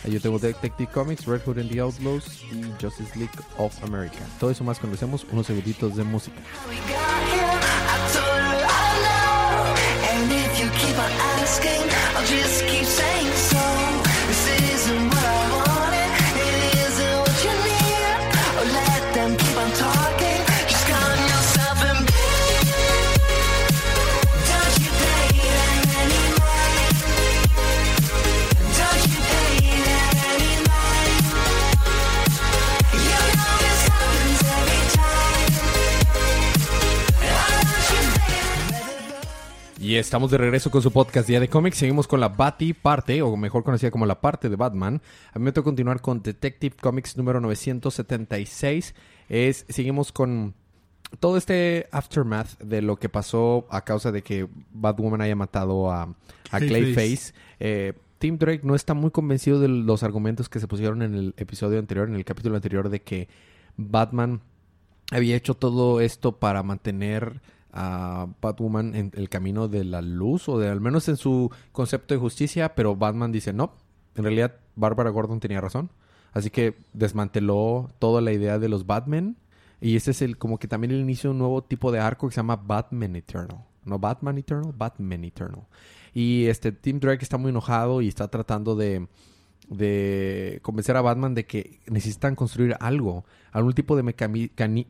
[0.04, 4.18] Ahí Yo tengo Detective Comics, Red Hood and the Outlaws y Justice League of America.
[4.38, 6.40] Todo eso más cuando hacemos unos segunditos de música.
[10.90, 11.83] Keep on asking,
[12.16, 13.19] I'll just keep saying
[39.90, 41.79] Y estamos de regreso con su podcast Día de Cómics.
[41.79, 45.03] Seguimos con la Bati parte, o mejor conocida como la parte de Batman.
[45.33, 48.94] A mí me toca continuar con Detective Comics número 976.
[49.29, 50.55] Es, seguimos con
[51.18, 56.03] todo este aftermath de lo que pasó a causa de que Batwoman haya matado a,
[56.53, 56.92] a Clayface.
[56.94, 57.35] Clayface.
[57.59, 61.35] Eh, Tim Drake no está muy convencido de los argumentos que se pusieron en el
[61.37, 63.26] episodio anterior, en el capítulo anterior, de que
[63.76, 64.40] Batman
[65.11, 67.40] había hecho todo esto para mantener
[67.72, 72.14] a Batwoman en el camino de la luz o de al menos en su concepto
[72.14, 73.74] de justicia, pero Batman dice no,
[74.14, 75.90] en realidad Bárbara Gordon tenía razón,
[76.33, 79.37] así que desmanteló toda la idea de los Batman
[79.80, 82.28] y ese es el como que también el inicio de un nuevo tipo de arco
[82.28, 85.66] que se llama Batman Eternal, no Batman Eternal, Batman Eternal.
[86.12, 89.06] Y este Tim Drake está muy enojado y está tratando de
[89.70, 94.02] de convencer a Batman de que necesitan construir algo, algún tipo de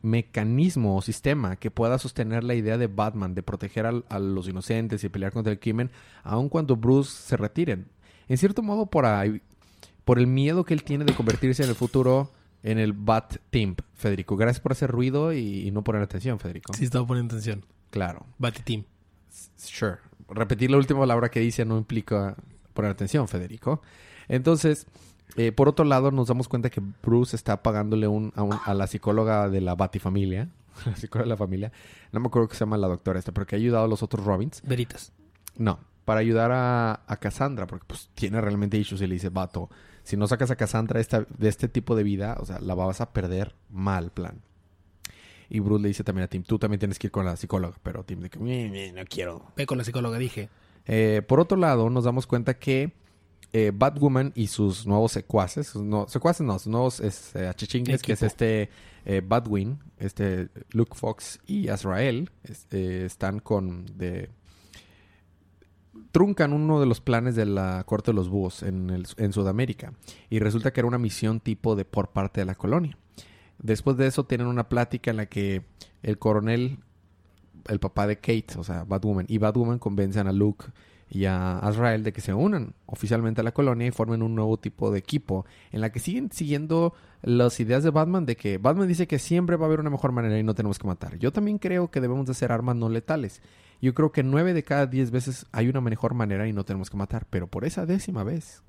[0.03, 4.49] mecanismo o sistema que pueda sostener la idea de Batman de proteger al- a los
[4.49, 5.91] inocentes y pelear contra el crimen,
[6.23, 7.87] aun cuando Bruce se retiren.
[8.29, 9.43] En cierto modo, por ahí,
[10.05, 12.31] por el miedo que él tiene de convertirse en el futuro
[12.63, 14.37] en el Bat Team, Federico.
[14.37, 16.73] Gracias por hacer ruido y, y no poner atención, Federico.
[16.75, 17.65] Sí, estaba poniendo atención.
[17.91, 18.27] Claro.
[18.39, 18.85] Batty Team.
[19.57, 19.97] Sure.
[20.29, 22.37] Repetir la última palabra que dice no implica
[22.75, 23.83] poner atención, Federico.
[24.31, 24.87] Entonces,
[25.37, 28.73] eh, por otro lado, nos damos cuenta que Bruce está pagándole un, a, un- a
[28.75, 30.49] la psicóloga de la Batifamilia
[30.87, 31.73] la psicóloga de la familia.
[32.13, 34.03] No me acuerdo que se llama la doctora esta, pero que ha ayudado a los
[34.03, 34.63] otros Robins.
[34.65, 35.13] Veritas.
[35.57, 39.69] No, para ayudar a, a Cassandra, porque pues tiene realmente issues y le dice, vato,
[40.05, 43.01] si no sacas a Cassandra esta, de este tipo de vida, o sea, la vas
[43.01, 44.41] a perder mal plan.
[45.49, 47.77] Y Bruce le dice también a Tim, tú también tienes que ir con la psicóloga,
[47.83, 49.43] pero Tim de que, "Mm, mm, no quiero.
[49.57, 50.49] Ve con la psicóloga, dije.
[50.87, 52.93] Eh, por otro lado, nos damos cuenta que
[53.53, 57.51] eh, Batwoman y sus nuevos secuaces, sus no, secuaces no, sus nuevos es, eh,
[58.03, 58.71] que es este
[59.05, 64.31] eh, Batwing, este Luke Fox y Azrael, es- eh, están con de
[66.13, 69.93] truncan uno de los planes de la Corte de los Búhos en, el- en Sudamérica
[70.29, 72.97] y resulta que era una misión tipo de por parte de la colonia.
[73.59, 75.63] Después de eso tienen una plática en la que
[76.03, 76.79] el coronel,
[77.69, 80.67] el papá de Kate, o sea, Batwoman, y Batwoman convencen a Luke
[81.11, 84.57] y a Azrael de que se unan oficialmente a la colonia y formen un nuevo
[84.59, 88.87] tipo de equipo en la que siguen siguiendo las ideas de Batman de que Batman
[88.87, 91.19] dice que siempre va a haber una mejor manera y no tenemos que matar.
[91.19, 93.43] Yo también creo que debemos de hacer armas no letales.
[93.83, 96.91] Yo creo que nueve de cada diez veces hay una mejor manera y no tenemos
[96.91, 98.63] que matar, pero por esa décima vez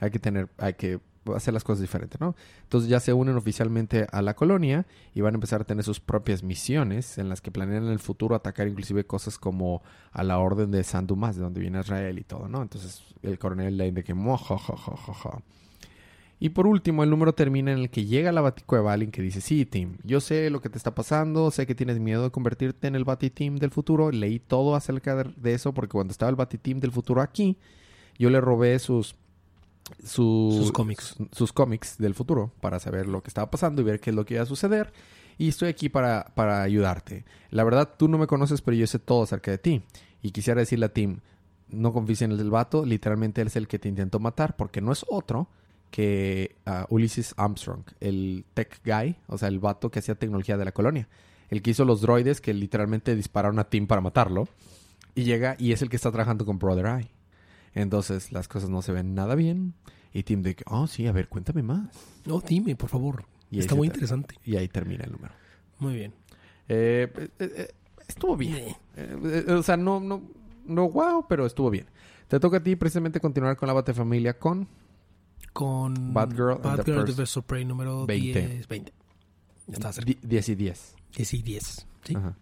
[0.00, 0.98] hay que tener, hay que
[1.34, 2.36] hacer las cosas diferentes, ¿no?
[2.62, 5.98] Entonces ya se unen oficialmente a la colonia y van a empezar a tener sus
[6.00, 10.38] propias misiones en las que planean en el futuro atacar inclusive cosas como a la
[10.38, 12.62] orden de San Dumas, de donde viene Israel y todo, ¿no?
[12.62, 14.14] Entonces el coronel Lane de que.
[16.38, 19.40] Y por último, el número termina en el que llega la Baticueva alguien que dice,
[19.40, 22.88] sí, Tim, yo sé lo que te está pasando, sé que tienes miedo de convertirte
[22.88, 26.36] en el Bati-Team del futuro, leí todo acerca de- de eso porque cuando estaba el
[26.36, 27.56] Bati-Team del futuro aquí,
[28.18, 29.16] yo le robé sus...
[30.04, 31.16] su- Sus cómics.
[31.32, 34.24] sus cómics del futuro para saber lo que estaba pasando y ver qué es lo
[34.24, 34.92] que iba a suceder.
[35.38, 37.24] Y estoy aquí para, para ayudarte.
[37.50, 39.82] La verdad, tú no me conoces, pero yo sé todo acerca de ti.
[40.22, 41.20] Y quisiera decirle a Tim,
[41.68, 42.84] no confíes en el vato.
[42.86, 45.48] Literalmente él es el que te intentó matar porque no es otro
[45.90, 50.64] que ah, Ulysses Armstrong, el tech guy, o sea, el vato que hacía tecnología de
[50.64, 51.08] la colonia.
[51.48, 54.48] El que hizo los droides que literalmente dispararon a Tim para matarlo.
[55.14, 57.10] Y llega y es el que está trabajando con Brother Eye.
[57.76, 59.74] Entonces las cosas no se ven nada bien.
[60.12, 61.88] Y Tim que, oh sí, a ver, cuéntame más.
[62.24, 63.24] No, dime, por favor.
[63.50, 64.34] Y Está muy te- interesante.
[64.44, 65.34] Y ahí termina el número.
[65.78, 66.14] Muy bien.
[66.68, 67.68] Eh, eh, eh,
[68.08, 68.54] estuvo bien.
[68.56, 68.76] Eh.
[68.96, 70.22] Eh, eh, o sea, no, no,
[70.64, 71.86] no wow, pero estuvo bien.
[72.28, 74.66] Te toca a ti precisamente continuar con la Bate Familia con
[75.52, 78.48] Con Batgirl and Batgirl and the First Prey número 20.
[78.48, 78.68] 10.
[78.68, 78.92] 20.
[79.70, 80.06] Está cerca.
[80.10, 80.94] di- 10 y 10.
[81.14, 81.86] 10 y 10.
[82.04, 82.14] ¿sí?
[82.16, 82.36] Ajá.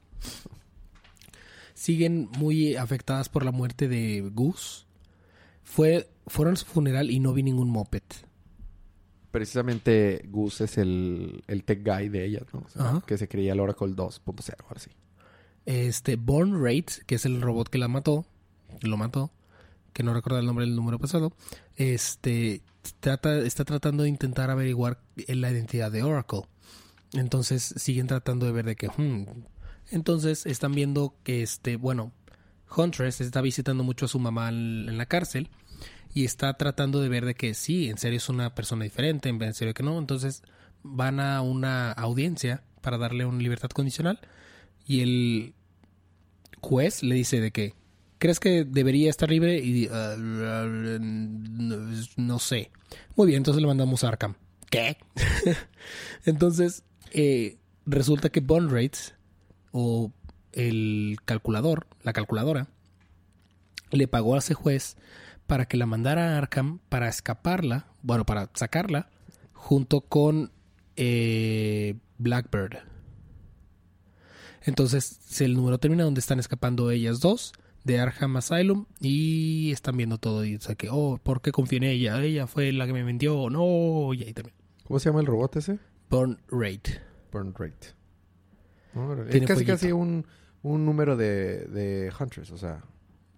[1.74, 4.84] Siguen muy afectadas por la muerte de Goose.
[5.64, 8.02] Fue, fueron a su funeral y no vi ningún moped.
[9.30, 12.60] Precisamente Gus es el, el tech guy de ella, ¿no?
[12.60, 13.02] O sea, Ajá.
[13.04, 14.90] que se creía el Oracle 2.0, ahora sí.
[15.66, 18.26] Este, Born Rate, que es el robot que la mató,
[18.82, 19.32] lo mató,
[19.92, 21.32] que no recuerdo el nombre del número pasado,
[21.76, 22.62] este,
[23.00, 26.42] trata, está tratando de intentar averiguar la identidad de Oracle.
[27.12, 29.26] Entonces siguen tratando de ver de que, hmm.
[29.90, 32.12] entonces están viendo que, este, bueno,
[32.76, 35.48] Huntress está visitando mucho a su mamá en, la cárcel
[36.12, 39.54] y está tratando de ver de que sí, en serio es una persona diferente, en
[39.54, 39.98] serio que no.
[39.98, 40.42] Entonces
[40.82, 44.20] van a una audiencia para darle una libertad condicional
[44.86, 45.54] y el
[46.60, 47.74] juez le dice de que
[48.18, 50.14] crees que debería estar libre y "Ah,
[52.16, 52.70] no, sé.
[53.16, 54.34] Muy bien, entonces le mandamos a Arkham.
[54.70, 54.96] ¿Qué?
[56.24, 59.14] entonces eh, resulta que bond rates
[59.72, 60.12] o
[60.54, 62.68] el calculador, la calculadora,
[63.90, 64.96] le pagó a ese juez
[65.46, 69.10] para que la mandara a Arkham para escaparla, bueno, para sacarla,
[69.52, 70.52] junto con
[70.96, 72.78] eh, Blackbird.
[74.62, 77.52] Entonces el número termina donde están escapando ellas dos
[77.84, 81.76] de Arkham Asylum y están viendo todo y o sea que, oh, ¿por qué confié
[81.76, 82.22] en ella?
[82.22, 84.56] Ella fue la que me mintió, no, y ahí también.
[84.86, 85.78] ¿Cómo se llama el robot ese?
[86.08, 87.00] Burn Rate.
[87.30, 87.94] Burn Rate.
[89.30, 90.24] Es casi casi un,
[90.64, 92.82] un número de, de Huntress, o sea.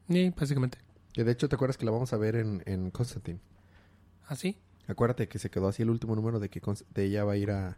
[0.08, 0.78] Sí, básicamente.
[1.12, 3.40] Que de hecho te acuerdas que la vamos a ver en, en Constantine.
[4.26, 4.56] ¿Así?
[4.88, 6.60] Acuérdate que se quedó así el último número de que
[6.94, 7.76] de ella va a ir a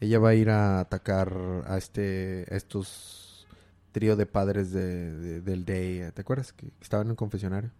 [0.00, 1.32] ella va a ir a atacar
[1.66, 3.46] a este a estos
[3.92, 6.10] trío de padres de, de- del Day.
[6.12, 7.70] ¿Te acuerdas que estaban en el confesionario?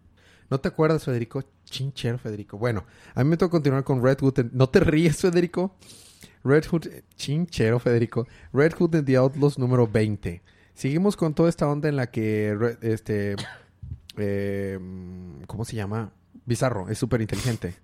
[0.49, 1.43] ¿No te acuerdas, Federico?
[1.65, 2.57] Chinchero, Federico.
[2.57, 4.51] Bueno, a mí me toca continuar con Red Hood.
[4.51, 5.75] ¿No te ríes, Federico?
[6.43, 8.27] Red Hood, chinchero, Federico.
[8.53, 10.41] Red Hood and the Outlaws número 20.
[10.81, 13.35] Seguimos con toda esta onda en la que este
[14.17, 14.79] eh,
[15.45, 16.11] ¿cómo se llama?
[16.47, 17.75] Bizarro, es súper inteligente.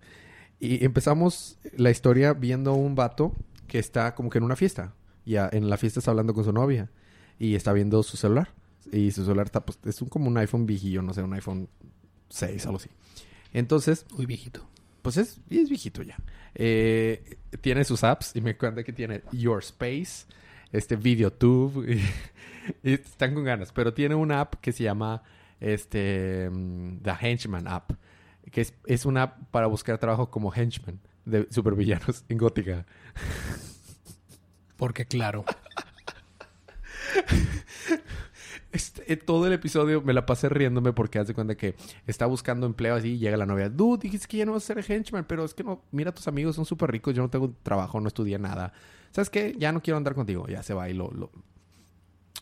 [0.59, 3.33] Y empezamos la historia viendo un vato
[3.67, 4.95] que está como que en una fiesta.
[5.25, 6.89] Y a- en la fiesta está hablando con su novia.
[7.37, 8.49] Y está viendo su celular.
[8.91, 11.69] Y su celular está, pues, es un, como un iPhone viejillo, no sé, un iPhone
[12.29, 12.89] 6, algo así.
[13.53, 14.67] Entonces, Muy viejito.
[15.03, 16.17] pues es, es viejito ya.
[16.55, 20.25] Eh, tiene sus apps y me cuenta que tiene Your Space,
[20.71, 21.91] este VideoTube.
[21.91, 22.01] Y,
[22.83, 23.71] y están con ganas.
[23.71, 25.23] Pero tiene una app que se llama
[25.59, 27.91] este mm, The Henchman App.
[28.51, 32.85] Que es, es una app para buscar trabajo como henchman de supervillanos en Gótica.
[34.77, 35.43] Porque claro.
[38.71, 41.75] Este, eh, todo el episodio me la pasé riéndome porque hace cuenta que
[42.05, 43.69] está buscando empleo así y llega la novia.
[43.69, 46.27] Dude, dijiste que ya no vas a ser henchman, pero es que no, mira, tus
[46.27, 48.73] amigos son súper ricos, yo no tengo trabajo, no estudié nada.
[49.11, 49.55] ¿Sabes qué?
[49.57, 50.47] Ya no quiero andar contigo.
[50.47, 51.09] Ya se va y lo,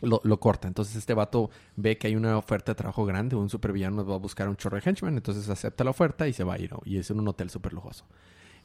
[0.02, 0.68] lo, lo, corta.
[0.68, 4.20] Entonces este vato ve que hay una oferta de trabajo grande, un supervillano va a
[4.20, 6.72] buscar un chorro de henchman, entonces acepta la oferta y se va a ir.
[6.72, 6.82] ¿no?
[6.86, 8.06] Y es en un hotel súper lujoso.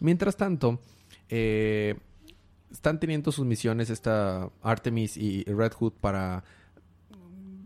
[0.01, 0.81] Mientras tanto,
[1.29, 1.97] eh,
[2.73, 6.45] están teniendo sus misiones esta Artemis y Red Hood para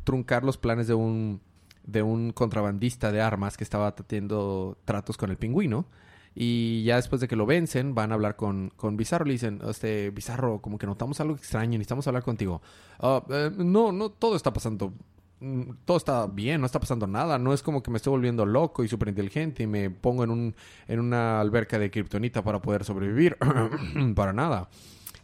[0.04, 1.40] truncar los planes de un
[1.84, 5.86] de un contrabandista de armas que estaba teniendo tratos con el pingüino.
[6.34, 9.24] Y ya después de que lo vencen, van a hablar con, con Bizarro.
[9.26, 12.60] Le dicen, este, Bizarro, como que notamos algo extraño, necesitamos hablar contigo.
[12.98, 14.92] "Ah, eh, no, no, todo está pasando.
[15.40, 17.38] mm, Todo está bien, no está pasando nada.
[17.38, 20.30] No es como que me estoy volviendo loco y súper inteligente y me pongo en,
[20.30, 20.56] un,
[20.88, 23.36] en una alberca de kriptonita para poder sobrevivir.
[24.16, 24.70] para nada.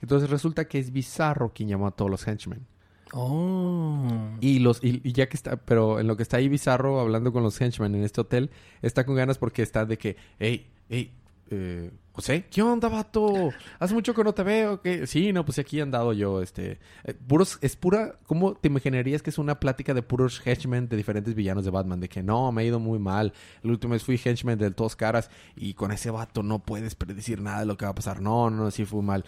[0.03, 2.66] Entonces resulta que es Bizarro quien llamó a todos los henchmen.
[3.12, 4.03] Oh.
[4.40, 7.42] Y los y, ya que está, pero en lo que está ahí Bizarro hablando con
[7.42, 8.51] los henchmen en este hotel,
[8.83, 11.12] está con ganas porque está de que, hey, hey,
[11.51, 13.51] eh, José, ¿qué onda, vato?
[13.79, 14.81] Hace mucho que no te veo.
[14.81, 18.68] que Sí, no, pues aquí he andado yo, este, eh, puros, es pura, ¿cómo te
[18.68, 22.01] imaginarías que es una plática de puros henchmen de diferentes villanos de Batman?
[22.01, 23.33] De que no, me ha ido muy mal.
[23.62, 27.40] La última vez fui henchman del Dos Caras y con ese vato no puedes predecir
[27.40, 28.20] nada de lo que va a pasar.
[28.20, 29.25] No, no, sí fue mal.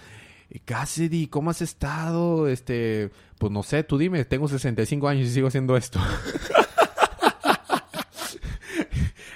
[0.61, 2.47] Cassidy, ¿cómo has estado?
[2.49, 5.99] Este, pues no sé, tú dime, tengo 65 años y sigo haciendo esto.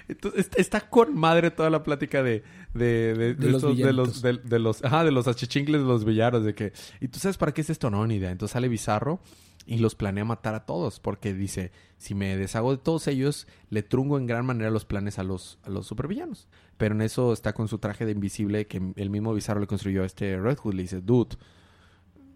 [0.09, 3.93] Entonces, est- está con madre toda la plática de, de, de, de los estos- de
[3.93, 4.23] los, villanitos.
[4.23, 7.37] de, de los, ajá, de los achichincles de los villanos, de que, ¿y tú sabes
[7.37, 7.91] para qué es esto?
[7.91, 8.31] No, ni idea.
[8.31, 9.21] Entonces sale Bizarro
[9.67, 13.83] y los planea matar a todos, porque dice, si me deshago de todos ellos, le
[13.83, 16.47] trungo en gran manera los planes a los, a los supervillanos.
[16.77, 20.05] Pero en eso está con su traje de invisible que el mismo Bizarro le construyó
[20.05, 20.75] a este Red Hood.
[20.75, 21.37] Le dice, dude,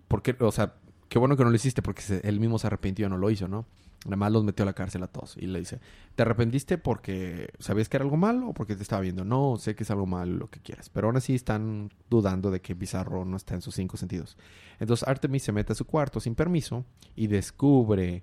[0.08, 0.36] ¿por qué?
[0.40, 0.74] O sea,
[1.08, 3.46] qué bueno que no lo hiciste porque él mismo se arrepintió y no lo hizo,
[3.46, 3.64] ¿no?
[4.06, 5.36] Nada más los metió a la cárcel a todos.
[5.36, 5.78] Y le dice,
[6.14, 9.24] ¿te arrepentiste porque sabías que era algo malo o porque te estaba viendo?
[9.24, 10.88] No, sé que es algo malo, lo que quieras.
[10.88, 14.38] Pero aún así están dudando de que Bizarro no está en sus cinco sentidos.
[14.78, 18.22] Entonces Artemis se mete a su cuarto sin permiso y descubre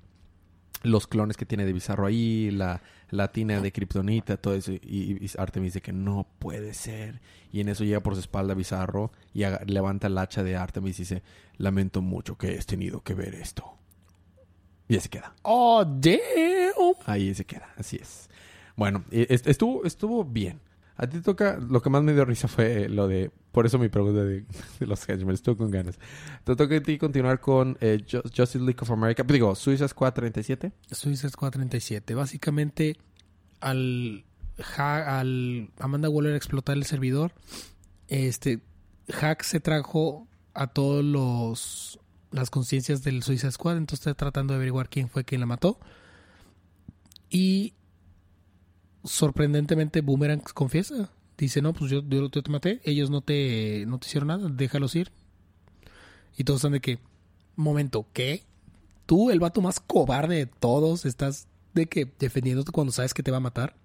[0.84, 4.72] los clones que tiene de Bizarro ahí, la, la tina de Kryptonita, todo eso.
[4.72, 7.22] Y, Artemis dice que no puede ser.
[7.52, 11.04] Y en eso llega por su espalda Bizarro y levanta el hacha de Artemis y
[11.04, 11.24] dice,
[11.58, 13.78] lamento mucho que hayas tenido que ver esto.
[14.88, 15.34] Y ahí se queda.
[15.44, 16.96] Oh, damn.
[17.06, 18.30] Ahí se queda, así es.
[18.76, 20.60] Bueno, e- est- estuvo, estuvo bien.
[20.96, 23.78] A ti te toca, lo que más me dio risa fue lo de, por eso
[23.78, 24.46] mi pregunta de,
[24.80, 26.00] de los Henchmen, estuvo con ganas.
[26.44, 30.14] Te toca a ti continuar con eh, Ju- Justice League of America, digo, Suicide Squad
[30.14, 30.72] 37.
[30.92, 32.16] Suicide Squad 37.
[32.16, 32.96] Básicamente,
[33.60, 34.26] al,
[34.78, 37.32] ha- al Amanda Waller explotar el servidor,
[38.08, 38.62] este
[39.10, 42.00] Hack se trajo a todos los
[42.32, 45.80] las conciencias del Suicide Squad, entonces está tratando de averiguar quién fue quien la mató.
[47.30, 47.74] Y
[49.04, 51.10] sorprendentemente Boomerang confiesa.
[51.38, 54.96] Dice, no, pues yo, yo, te maté, ellos no te, no te hicieron nada, déjalos
[54.96, 55.12] ir.
[56.36, 57.00] Y todos están de que,
[57.56, 58.44] momento, ¿qué?
[59.06, 63.32] Tú, el vato más cobarde de todos, estás de que defendiéndote cuando sabes que te
[63.32, 63.76] va a matar.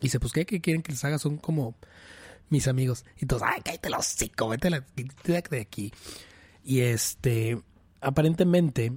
[0.00, 0.44] Y dice, pues, ¿qué?
[0.44, 1.18] ¿Qué quieren que les haga?
[1.18, 1.74] Son como
[2.50, 3.04] mis amigos.
[3.18, 5.92] Y todos, ay, cállate los hocico, vete de aquí.
[6.64, 7.60] Y este,
[8.00, 8.92] aparentemente,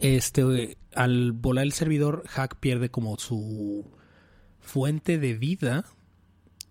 [0.00, 3.90] este, al volar el servidor, Hack pierde como su
[4.60, 5.84] fuente de vida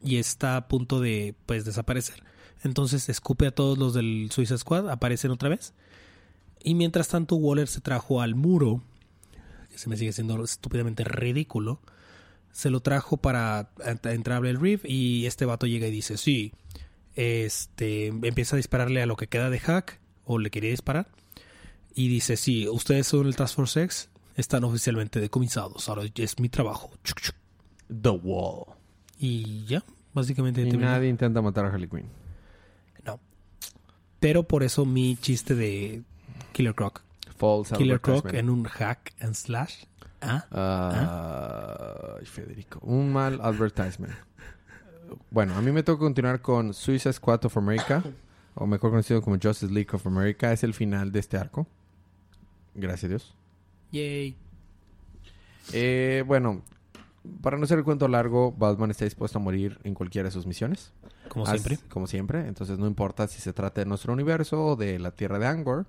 [0.03, 2.23] y está a punto de, pues, desaparecer.
[2.63, 5.73] Entonces escupe a todos los del Suicide Squad, aparecen otra vez.
[6.63, 8.83] Y mientras tanto, Waller se trajo al muro,
[9.71, 11.81] que se me sigue siendo estúpidamente ridículo.
[12.51, 16.53] Se lo trajo para ent- entrar al Reef y este vato llega y dice, sí,
[17.15, 21.07] este, empieza a dispararle a lo que queda de Hack, o le quería disparar.
[21.93, 26.49] Y dice, sí, ustedes son el Task Force X, están oficialmente decomisados, ahora es mi
[26.49, 26.91] trabajo.
[27.89, 28.65] The Wall.
[29.19, 29.83] Y ya,
[30.13, 32.07] básicamente Y nadie intenta matar a Harley Quinn.
[33.05, 33.19] No.
[34.19, 36.01] Pero por eso mi chiste de
[36.53, 37.01] Killer Croc.
[37.37, 39.83] False Killer Croc en un hack and slash.
[40.21, 42.79] Ah, Ah, ay, Federico.
[42.83, 44.13] Un mal advertisement.
[45.29, 48.03] Bueno, a mí me toca continuar con Suicide Squad of America,
[48.55, 50.51] o mejor conocido como Justice League of America.
[50.51, 51.67] Es el final de este arco.
[52.75, 53.35] Gracias a Dios.
[53.91, 54.37] yay.
[55.73, 56.61] Eh, bueno,
[57.41, 60.45] para no hacer el cuento largo, Batman está dispuesto a morir en cualquiera de sus
[60.47, 60.91] misiones.
[61.29, 61.77] Como As- siempre.
[61.89, 62.47] Como siempre.
[62.47, 65.85] Entonces no importa si se trata de nuestro universo o de la Tierra de Angor.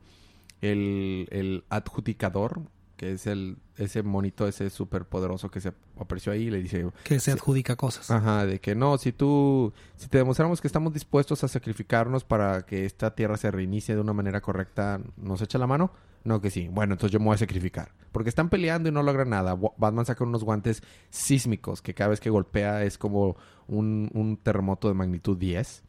[0.60, 2.62] El, el adjudicador,
[3.03, 6.86] que es el ese monito, ese súper poderoso que se apareció ahí, le dice...
[7.03, 8.09] Que se adjudica cosas.
[8.12, 9.72] Ajá, de que no, si tú...
[9.96, 14.00] Si te demostramos que estamos dispuestos a sacrificarnos para que esta Tierra se reinicie de
[14.00, 15.90] una manera correcta, ¿nos echa la mano?
[16.22, 16.68] No, que sí.
[16.70, 17.90] Bueno, entonces yo me voy a sacrificar.
[18.12, 19.59] Porque están peleando y no logran nada.
[19.78, 23.36] Batman saca unos guantes sísmicos que cada vez que golpea es como
[23.66, 25.82] un, un terremoto de magnitud 10.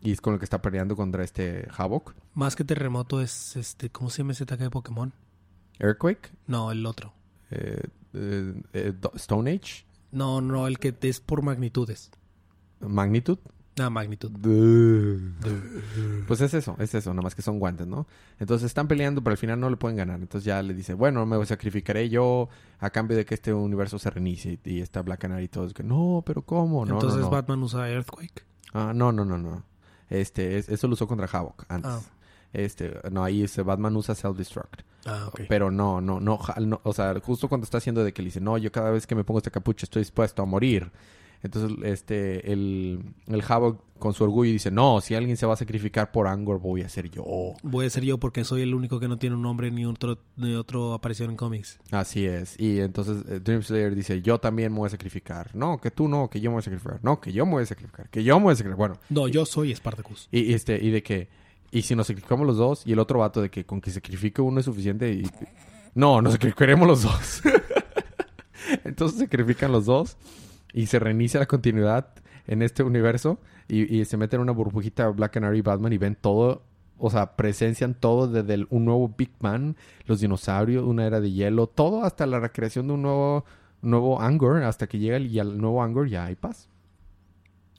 [0.00, 2.16] Y es con lo que está peleando contra este Havoc.
[2.34, 5.12] Más que terremoto es este, ¿cómo se llama ese ataque de Pokémon?
[5.82, 6.30] Earthquake.
[6.46, 7.12] No, el otro.
[7.50, 7.82] eh,
[8.14, 9.84] eh, eh, Stone Age.
[10.10, 12.10] No, no, el que es por magnitudes.
[12.80, 13.40] Magnitude.
[13.78, 14.30] Ah, magnitud.
[16.26, 18.06] Pues es eso, es eso, nada más que son guantes, ¿no?
[18.38, 20.20] Entonces están peleando, pero al final no le pueden ganar.
[20.20, 22.48] Entonces ya le dice, bueno, me sacrificaré yo
[22.80, 24.58] a cambio de que este universo se reinicie.
[24.64, 25.66] Y está Black Canary y todo.
[25.66, 26.84] Es que, no, pero ¿cómo?
[26.84, 27.30] No, Entonces no, no.
[27.30, 28.44] Batman usa Earthquake.
[28.74, 29.64] Ah, no, no, no, no.
[30.10, 31.90] Este, es- eso lo usó contra Havoc antes.
[31.90, 32.00] Ah.
[32.52, 34.82] Este, no, ahí ese Batman usa Self-Destruct.
[35.04, 35.30] Ah.
[35.48, 36.38] Pero no, no, no,
[36.84, 39.14] o sea, justo cuando está haciendo de que le dice, no, yo cada vez que
[39.14, 40.90] me pongo este capucho estoy dispuesto a morir.
[41.44, 45.56] Entonces, este, el, el Havoc con su orgullo dice, no, si alguien se va a
[45.56, 47.24] sacrificar por Angor, voy a ser yo.
[47.64, 50.18] Voy a ser yo porque soy el único que no tiene un nombre ni otro
[50.36, 51.80] ni otro aparición en cómics.
[51.90, 52.58] Así es.
[52.60, 55.50] Y entonces eh, Dream Slayer dice, yo también me voy a sacrificar.
[55.54, 57.00] No, que tú no, que yo me voy a sacrificar.
[57.02, 58.08] No, que yo me voy a sacrificar.
[58.08, 58.78] Que yo me voy a sacrificar.
[58.78, 60.28] Bueno, No, yo soy Spartacus.
[60.30, 61.28] y, y este, y de que,
[61.72, 64.42] y si nos sacrificamos los dos, y el otro vato de que con que sacrifique
[64.42, 65.28] uno es suficiente y...
[65.94, 67.42] No, nos sacrificaremos los dos.
[68.84, 70.16] Entonces sacrifican los dos
[70.72, 72.14] y se reinicia la continuidad
[72.46, 76.16] en este universo y, se meten en una burbujita Black Canary y Batman y ven
[76.20, 76.62] todo,
[76.98, 81.68] o sea, presencian todo desde un nuevo Big Bang, los dinosaurios, una era de hielo,
[81.68, 83.44] todo hasta la recreación de un nuevo,
[83.80, 86.68] nuevo Angor, hasta que llega el, nuevo Angor ya hay paz.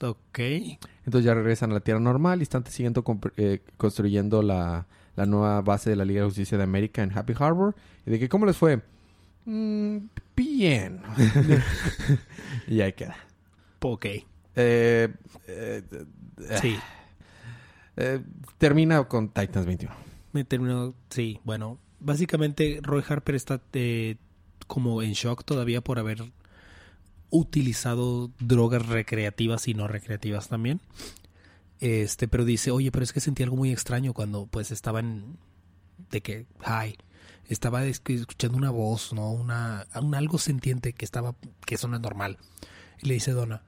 [0.01, 0.39] Ok.
[0.39, 3.03] Entonces ya regresan a la Tierra normal y están siguiendo
[3.37, 7.33] eh, construyendo la, la nueva base de la Liga de Justicia de América en Happy
[7.37, 7.75] Harbor.
[8.05, 8.81] Y de que, ¿cómo les fue?
[9.45, 9.97] Mm,
[10.35, 11.01] bien.
[12.67, 13.15] y ahí queda.
[13.81, 14.05] Ok.
[14.55, 15.09] Eh,
[15.47, 15.83] eh,
[16.61, 16.77] Sí.
[17.97, 18.21] eh,
[18.57, 19.93] termina con Titans 21.
[20.31, 20.93] Me terminó.
[21.09, 21.77] Sí, bueno.
[21.99, 24.17] Básicamente, Roy Harper está eh,
[24.67, 26.23] como en shock todavía por haber
[27.33, 30.81] utilizado drogas recreativas y no recreativas también.
[31.79, 35.37] Este, pero dice, oye, pero es que sentí algo muy extraño cuando pues estaba en
[36.11, 36.95] de que high.
[37.49, 39.31] Estaba escuchando una voz, ¿no?
[39.31, 42.37] Una, un algo sentiente que estaba, que eso no es normal.
[43.01, 43.63] Y le dice Donna,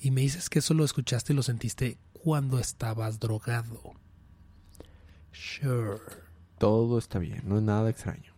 [0.00, 3.92] y me dices que eso lo escuchaste y lo sentiste cuando estabas drogado.
[5.30, 6.00] Sure.
[6.58, 8.34] Todo está bien, no es nada extraño.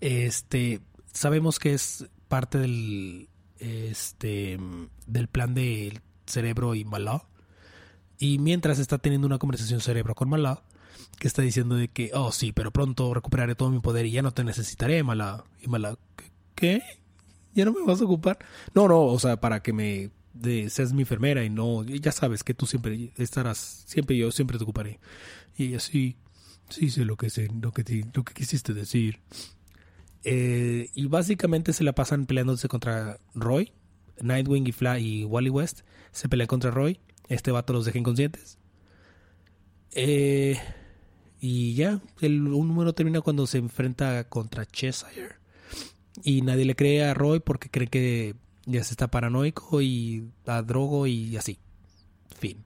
[0.00, 0.80] Este,
[1.12, 3.29] sabemos que es parte del,
[3.60, 4.58] este,
[5.06, 7.24] del plan del cerebro y Malá.
[8.18, 10.62] Y mientras está teniendo una conversación cerebro con Malá,
[11.18, 14.22] que está diciendo de que, oh sí, pero pronto recuperaré todo mi poder y ya
[14.22, 15.44] no te necesitaré, Malá.
[15.60, 15.96] Y Malá,
[16.54, 16.82] ¿qué?
[17.54, 18.38] ¿Ya no me vas a ocupar?
[18.74, 22.44] No, no, o sea, para que me de, seas mi enfermera y no, ya sabes
[22.44, 25.00] que tú siempre estarás, siempre yo, siempre te ocuparé.
[25.56, 26.16] Y ella, sí,
[26.68, 29.20] sí sé lo que sé, lo que, lo que quisiste decir.
[30.24, 33.72] Eh, y básicamente se la pasan peleándose contra Roy.
[34.20, 35.80] Nightwing y Fly y Wally West
[36.12, 37.00] se pelean contra Roy.
[37.28, 38.58] Este vato los deja inconscientes.
[39.92, 40.58] Eh,
[41.40, 45.36] y ya, el un número termina cuando se enfrenta contra Cheshire.
[46.22, 48.34] Y nadie le cree a Roy porque cree que
[48.66, 51.58] ya se está paranoico y a drogo y así.
[52.38, 52.64] Fin.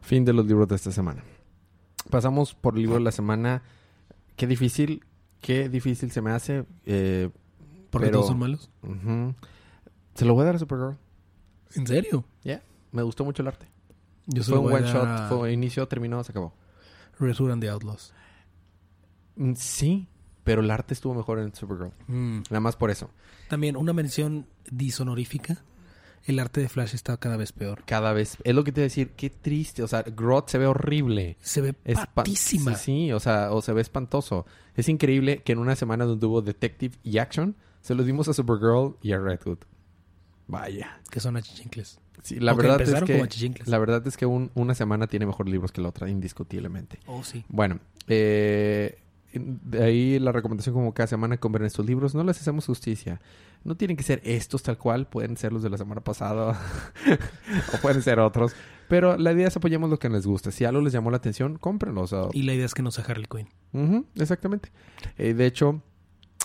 [0.00, 1.22] Fin de los libros de esta semana.
[2.10, 3.62] Pasamos por el libro de la semana.
[4.36, 5.04] Qué difícil,
[5.42, 6.64] qué difícil se me hace.
[6.86, 7.28] eh,
[7.90, 8.70] Porque Pero- todos son malos.
[10.14, 10.96] Se lo voy a dar a Supergirl.
[11.74, 12.24] ¿En serio?
[12.42, 13.66] Ya, me gustó mucho el arte.
[14.26, 16.54] Yo Fue un one shot, a fue inicio, terminó, se acabó.
[17.18, 18.14] Resurran the Outlaws.
[19.36, 20.08] Mm, Sí,
[20.44, 21.92] pero el arte estuvo mejor en Supergirl.
[22.06, 22.42] Mm.
[22.50, 23.10] Nada más por eso.
[23.48, 25.62] También una mención dishonorífica.
[26.24, 27.82] El arte de Flash está cada vez peor.
[27.84, 29.82] Cada vez, es lo que te iba a decir, qué triste.
[29.82, 31.36] O sea, Groth se ve horrible.
[31.40, 31.72] Se ve
[32.14, 32.74] patísima.
[32.76, 34.46] Sí, sí, o sea, o se ve espantoso.
[34.76, 38.34] Es increíble que en una semana donde hubo Detective y Action, se los dimos a
[38.34, 39.58] Supergirl y a Red Hood.
[40.46, 41.00] Vaya.
[41.10, 41.98] Que son achichincles.
[42.22, 45.72] Sí, la verdad es que la verdad es que un- una semana tiene mejores libros
[45.72, 47.00] que la otra, indiscutiblemente.
[47.06, 47.44] Oh, sí.
[47.48, 49.01] Bueno, eh,
[49.34, 53.20] de ahí la recomendación como cada semana ver estos libros, no les hacemos justicia.
[53.64, 56.60] No tienen que ser estos tal cual, pueden ser los de la semana pasada
[57.74, 58.52] o pueden ser otros.
[58.88, 60.50] Pero la idea es apoyemos lo que les gusta.
[60.50, 62.12] Si algo les llamó la atención, cómprenlos.
[62.12, 64.04] o- Y la idea es que no sea Harley Quinn.
[64.16, 64.70] Exactamente.
[65.18, 65.82] Eh, de hecho,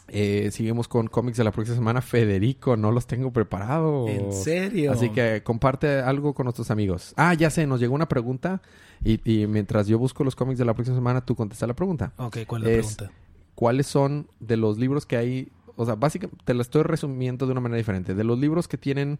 [0.09, 2.01] Eh, seguimos con cómics de la próxima semana.
[2.01, 4.09] Federico, no los tengo preparados.
[4.09, 4.93] ¿En serio?
[4.93, 7.13] Así que comparte algo con nuestros amigos.
[7.17, 8.61] Ah, ya sé, nos llegó una pregunta
[9.03, 12.13] y, y mientras yo busco los cómics de la próxima semana, tú contestas la pregunta.
[12.17, 13.11] Ok, ¿cuál es la Es- pregunta?
[13.55, 15.51] ¿Cuáles son de los libros que hay?
[15.75, 18.13] O sea, básicamente te la estoy resumiendo de una manera diferente.
[18.13, 19.19] De los libros que tienen,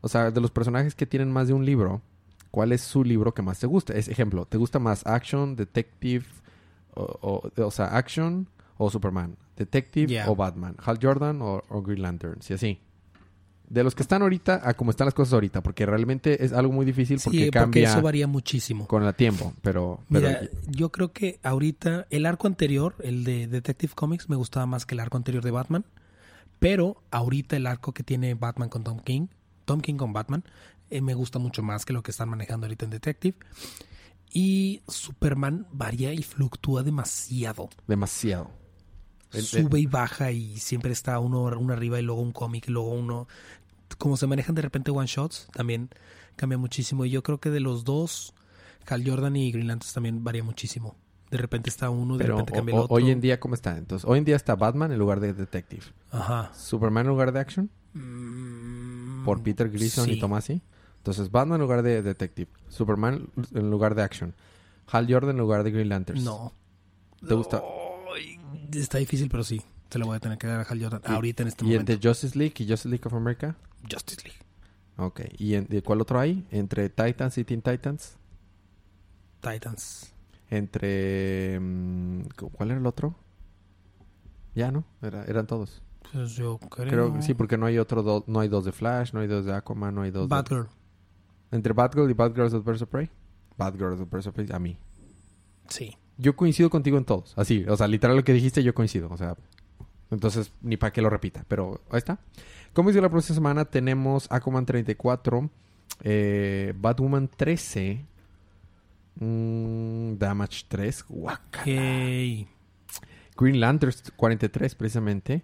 [0.00, 2.00] o sea, de los personajes que tienen más de un libro,
[2.50, 3.92] ¿cuál es su libro que más te gusta?
[3.94, 6.24] Es ejemplo, ¿te gusta más Action, Detective,
[6.94, 7.02] o,
[7.56, 8.48] o, o sea, Action
[8.78, 9.36] o Superman?
[9.56, 10.76] Detective o Batman?
[10.82, 12.40] Hal Jordan o, o Green Lantern?
[12.40, 12.80] Sí, así.
[13.68, 16.72] De los que están ahorita a como están las cosas ahorita, porque realmente es algo
[16.72, 18.86] muy difícil porque Sí, porque cambia eso varía muchísimo.
[18.86, 23.46] con el tiempo, pero, pero Mira, yo creo que ahorita el arco anterior, el de
[23.46, 25.84] Detective Comics, me gustaba más que el arco anterior de Batman.
[26.60, 29.26] Pero ahorita el arco que tiene Batman con Tom King,
[29.64, 30.44] Tom King con Batman,
[30.90, 33.36] eh, me gusta mucho más que lo que están manejando ahorita en Detective.
[34.32, 37.68] Y Superman varía y fluctúa demasiado.
[37.86, 38.50] demasiado.
[39.42, 42.90] Sube y baja y siempre está uno, uno arriba y luego un cómic y luego
[42.90, 43.26] uno...
[43.98, 45.88] Como se manejan de repente one shots, también
[46.36, 47.04] cambia muchísimo.
[47.04, 48.34] Y yo creo que de los dos,
[48.88, 50.96] Hal Jordan y Green Lantern también varía muchísimo.
[51.30, 52.94] De repente está uno, de Pero repente cambia el otro.
[52.96, 53.76] hoy en día, ¿cómo está?
[53.76, 55.82] Entonces, hoy en día está Batman en lugar de Detective.
[56.10, 56.50] Ajá.
[56.54, 60.18] Superman en lugar de Action Mm, por Peter Gleason y.
[60.18, 60.60] Tomasi.
[60.98, 62.50] Entonces, Batman en lugar de Detective.
[62.68, 64.34] Superman en lugar de Action.
[64.90, 66.22] Hal Jordan en lugar de Green Lantern.
[66.24, 66.52] No.
[67.26, 67.62] ¿Te gusta?
[68.14, 68.38] Ay,
[68.72, 69.60] está difícil, pero sí.
[69.90, 71.92] Se lo voy a tener que dar a Hal Jordan ahorita en este ¿Y momento.
[71.92, 73.56] entre Justice League y Justice League of America?
[73.90, 74.38] Justice League.
[74.96, 75.20] Ok.
[75.38, 76.46] ¿Y en- de cuál otro hay?
[76.50, 78.16] Entre Titans y Teen Titans.
[79.40, 80.12] Titans.
[80.50, 81.58] Entre...
[81.60, 83.14] mm, ¿Cuál era el otro?
[84.54, 84.84] Ya, ¿no?
[85.02, 85.82] Era- eran todos.
[86.12, 86.88] Pues yo creo...
[86.88, 89.44] Creo sí, porque no hay otro do- no hay dos de Flash, no hay dos
[89.44, 90.34] de Aquaman, no hay dos de...
[90.34, 90.68] Batgirl.
[91.50, 93.10] Entre Batgirl y Batgirls of Prey.
[93.56, 94.76] Batgirls of Prey, a mí.
[95.68, 95.96] Sí.
[96.16, 97.34] Yo coincido contigo en todos.
[97.36, 99.08] Así, o sea, literal lo que dijiste, yo coincido.
[99.10, 99.36] O sea,
[100.10, 101.44] entonces ni para qué lo repita.
[101.48, 102.18] Pero ahí está.
[102.72, 105.50] Como dice la próxima semana, tenemos Aquaman 34,
[106.02, 108.04] eh, Batwoman 13,
[109.16, 111.60] mm, Damage 3, guaca.
[111.60, 111.66] Ok.
[113.36, 115.42] Green Lantern 43, precisamente.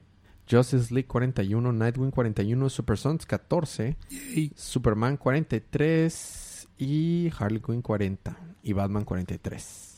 [0.51, 4.53] Justice League 41, Nightwing 41, Super Sons 14, Yay.
[4.57, 9.90] Superman 43 y Harley Quinn 40 y Batman 43.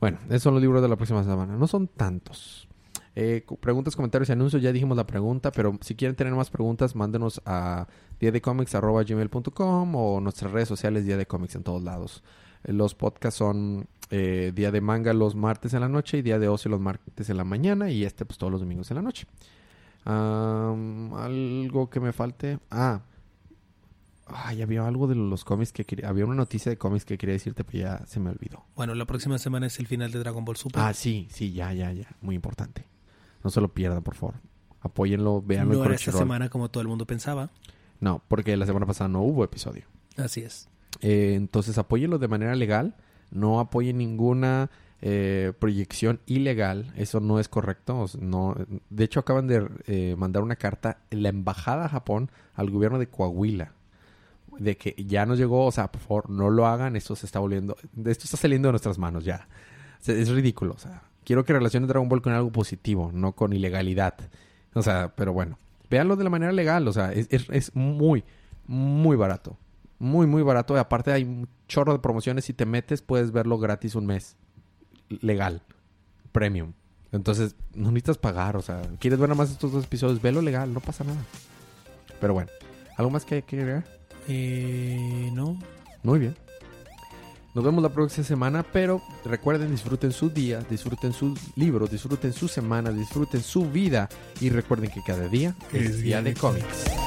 [0.00, 1.56] Bueno, esos son los libros de la próxima semana.
[1.56, 2.68] No son tantos.
[3.14, 4.62] Eh, preguntas, comentarios y anuncios.
[4.62, 7.86] Ya dijimos la pregunta, pero si quieren tener más preguntas, mándenos a
[8.20, 12.22] diadecomics.gmail.com o nuestras redes sociales Día de Comics en todos lados.
[12.64, 16.38] Eh, Los podcasts son eh, Día de Manga los martes en la noche y Día
[16.38, 19.02] de Ocio los martes en la mañana y este pues todos los domingos en la
[19.02, 19.26] noche.
[20.04, 22.58] Algo que me falte.
[22.70, 23.00] Ah.
[24.26, 26.08] Ay, había algo de los cómics que quería...
[26.08, 28.64] Había una noticia de cómics que quería decirte, pero ya se me olvidó.
[28.74, 30.82] Bueno, la próxima semana es el final de Dragon Ball Super.
[30.82, 32.08] Ah, sí, sí, ya, ya, ya.
[32.20, 32.86] Muy importante.
[33.44, 34.34] No se lo pierdan, por favor.
[34.80, 37.50] Apóyenlo, véanlo en no era esta semana como todo el mundo pensaba.
[38.00, 39.84] No, porque la semana pasada no hubo episodio.
[40.16, 40.68] Así es.
[41.00, 42.96] Eh, entonces apóyenlo de manera legal.
[43.30, 44.70] No apoyen ninguna
[45.02, 46.92] eh, proyección ilegal.
[46.96, 48.06] Eso no es correcto.
[48.20, 48.54] No,
[48.90, 52.98] de hecho, acaban de eh, mandar una carta en la embajada a Japón al gobierno
[52.98, 53.72] de Coahuila.
[54.58, 56.96] De que ya nos llegó, o sea, por favor, no lo hagan.
[56.96, 57.76] Esto se está volviendo.
[58.04, 59.48] Esto está saliendo de nuestras manos ya.
[60.06, 60.74] Es ridículo.
[60.74, 64.14] O sea, quiero que relacionen Dragon Ball con algo positivo, no con ilegalidad.
[64.74, 65.58] O sea, pero bueno.
[65.90, 66.86] Véanlo de la manera legal.
[66.88, 68.24] O sea, es, es, muy,
[68.66, 69.56] muy barato.
[69.98, 70.74] Muy, muy barato.
[70.74, 72.44] Y aparte hay un chorro de promociones.
[72.44, 74.36] Si te metes, puedes verlo gratis un mes.
[75.08, 75.62] Legal.
[76.32, 76.72] Premium.
[77.12, 78.56] Entonces, no necesitas pagar.
[78.56, 80.72] O sea, quieres ver nada más estos dos episodios, velo legal.
[80.72, 81.22] No pasa nada.
[82.20, 82.50] Pero bueno.
[82.96, 83.44] ¿Algo más que?
[84.28, 85.58] Eh, no.
[86.02, 86.36] Muy bien.
[87.54, 92.48] Nos vemos la próxima semana, pero recuerden, disfruten su día, disfruten sus libros, disfruten su
[92.48, 94.10] semana, disfruten su vida
[94.42, 97.05] y recuerden que cada día es día de cómics.